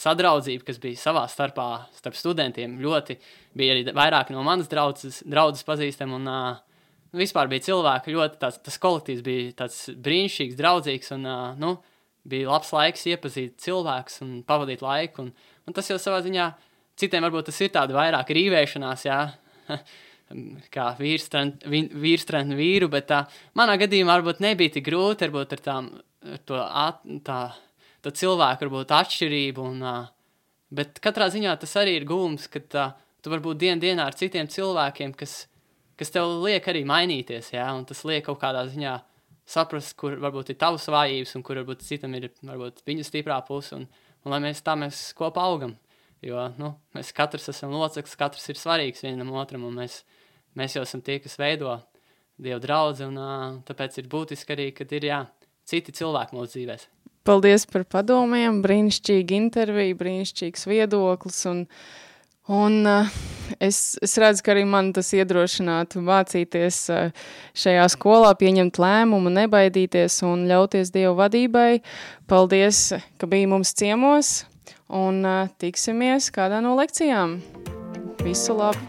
sadraudzību, 0.00 0.64
kas 0.66 0.80
bija 0.82 1.00
savā 1.00 1.26
starpā 1.30 1.68
starp 1.96 2.18
studentiem. 2.18 2.78
Ļoti 2.82 3.18
bija 3.58 3.76
arī 3.76 3.94
vairāk 3.96 4.32
no 4.34 4.44
manas 4.46 4.70
draudzes, 4.70 5.22
draudzes 5.28 5.66
pazīstami, 5.68 6.18
un 6.18 6.30
uh, 6.30 6.69
vispār 7.16 7.50
bija 7.50 7.66
cilvēki 7.70 8.14
ļoti, 8.14 8.38
tāds, 8.42 8.60
tas 8.64 8.76
kolektīvs 8.82 9.22
bija 9.26 9.54
tāds 9.62 9.78
brīnišķīgs, 10.04 10.58
draudzīgs 10.58 11.14
un, 11.16 11.26
uh, 11.28 11.46
nu, 11.60 11.74
bija 12.30 12.50
labs 12.50 12.72
laiks 12.74 13.06
iepazīt 13.10 13.56
cilvēkus 13.64 14.20
un 14.26 14.36
pavadīt 14.46 14.84
laiku. 14.84 15.26
Un, 15.26 15.32
un 15.66 15.76
tas 15.76 15.88
jau 15.90 15.98
savā 16.00 16.20
ziņā, 16.24 16.50
citiem 17.00 17.26
varbūt 17.26 17.50
tas 17.50 17.60
ir 17.64 17.72
tāda 17.74 17.96
vairāk 17.96 18.32
rīvēšanās, 18.36 19.06
jā, 19.08 19.20
kā 20.74 20.86
vīrstrēnu 21.00 22.58
vīru, 22.58 22.90
bet 22.92 23.10
tā, 23.10 23.24
manā 23.58 23.76
gadījumā 23.80 24.20
varbūt 24.20 24.44
nebija 24.44 24.76
tik 24.76 24.86
grūti, 24.86 25.26
varbūt 25.26 25.56
ar 25.56 25.64
tām, 25.66 25.92
ar 26.30 26.42
to, 26.46 26.60
at, 26.60 27.04
tā, 27.26 27.42
to 28.04 28.14
cilvēku, 28.14 28.68
varbūt 28.68 28.94
atšķirību, 29.00 29.68
un, 29.72 29.86
bet 30.70 31.00
katrā 31.02 31.30
ziņā 31.32 31.56
tas 31.60 31.74
arī 31.80 31.98
ir 31.98 32.06
gūms, 32.08 32.46
ka 32.52 32.62
uh, 32.62 32.98
tu 33.22 33.32
varbūt 33.32 33.60
dien 33.60 33.80
dienā 33.80 34.06
ar 34.08 34.16
citiem 34.16 34.48
cilvēkiem, 34.50 35.14
kas, 35.18 35.44
kas 36.00 36.12
tev 36.14 36.32
liek 36.40 36.64
arī 36.72 36.82
mainīties, 36.88 37.52
jā, 37.54 37.66
un 37.76 37.84
tas 37.88 38.00
liek 38.08 38.24
kaut 38.26 38.40
kādā 38.40 38.64
ziņā 38.70 38.96
saprast, 39.50 39.96
kur 40.00 40.16
varbūt 40.22 40.54
ir 40.54 40.58
tavas 40.60 40.86
vājības, 40.90 41.36
un 41.36 41.44
kur 41.46 41.60
varbūt 41.60 41.84
citam 41.86 42.14
ir 42.16 42.30
varbūt 42.40 42.82
viņa 42.88 43.06
stiprā 43.06 43.40
puse, 43.46 43.76
un, 43.76 43.86
un 44.24 44.34
lai 44.34 44.40
mēs 44.46 44.64
tā 44.66 44.76
mēs 44.78 45.10
kopā 45.18 45.44
augam. 45.50 45.76
Jo 46.24 46.50
nu, 46.60 46.74
mēs 46.92 47.14
katrs 47.16 47.48
esam 47.48 47.72
loceklis, 47.72 48.18
katrs 48.20 48.50
ir 48.52 48.58
svarīgs 48.60 49.04
vienam 49.06 49.32
otram, 49.40 49.64
un 49.68 49.78
mēs, 49.80 50.02
mēs 50.58 50.76
jau 50.76 50.84
esam 50.84 51.00
tie, 51.04 51.16
kas 51.22 51.38
veido 51.40 51.78
Dievu 52.40 52.60
draugu, 52.64 53.08
tāpēc 53.68 53.98
ir 54.00 54.08
būtiski 54.08 54.54
arī, 54.54 54.70
kad 54.72 54.92
ir 54.96 55.04
jā, 55.04 55.18
citi 55.68 55.92
cilvēki 55.92 56.36
mūsu 56.36 56.54
dzīvēm. 56.54 56.84
Paldies 57.28 57.66
par 57.68 57.84
padomiem, 57.84 58.62
brīnišķīga 58.64 59.36
intervija, 59.36 59.96
brīnišķīgs 60.00 60.64
viedoklis. 60.70 61.40
Un, 61.50 61.66
un 62.50 62.86
uh, 62.86 63.06
es, 63.62 63.98
es 64.02 64.16
redzu, 64.18 64.42
ka 64.44 64.54
arī 64.54 64.64
man 64.68 64.90
tas 64.96 65.12
iedrošinātu 65.14 66.02
mācīties 66.04 66.78
uh, 66.90 67.26
šajā 67.54 67.86
skolā, 67.94 68.32
pieņemt 68.38 68.80
lēmumu, 68.82 69.32
nebaidīties 69.38 70.20
un 70.26 70.46
ļauties 70.50 70.92
Dievu 70.94 71.16
vadībai. 71.20 71.80
Paldies, 72.30 72.90
ka 73.18 73.30
bija 73.30 73.50
mums 73.50 73.74
ciemos 73.78 74.44
un 74.90 75.22
uh, 75.22 75.46
tiksimies 75.62 76.30
kādā 76.34 76.58
no 76.64 76.74
lekcijām. 76.78 77.38
Visu 78.24 78.58
labu! 78.58 78.82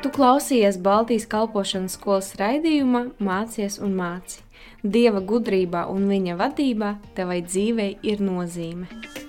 Tu 0.00 0.14
klausījies 0.14 0.78
Baltijas 0.78 1.26
kalpošanas 1.28 1.98
skolas 1.98 2.30
raidījumā 2.38 3.08
Mācies 3.18 3.80
un 3.82 3.98
māci. 3.98 4.44
Dieva 4.86 5.18
gudrībā 5.18 5.88
un 5.90 6.06
viņa 6.06 6.36
vadībā 6.38 6.96
tevai 7.18 7.40
dzīvei 7.42 7.96
ir 8.06 8.22
nozīme. 8.22 9.25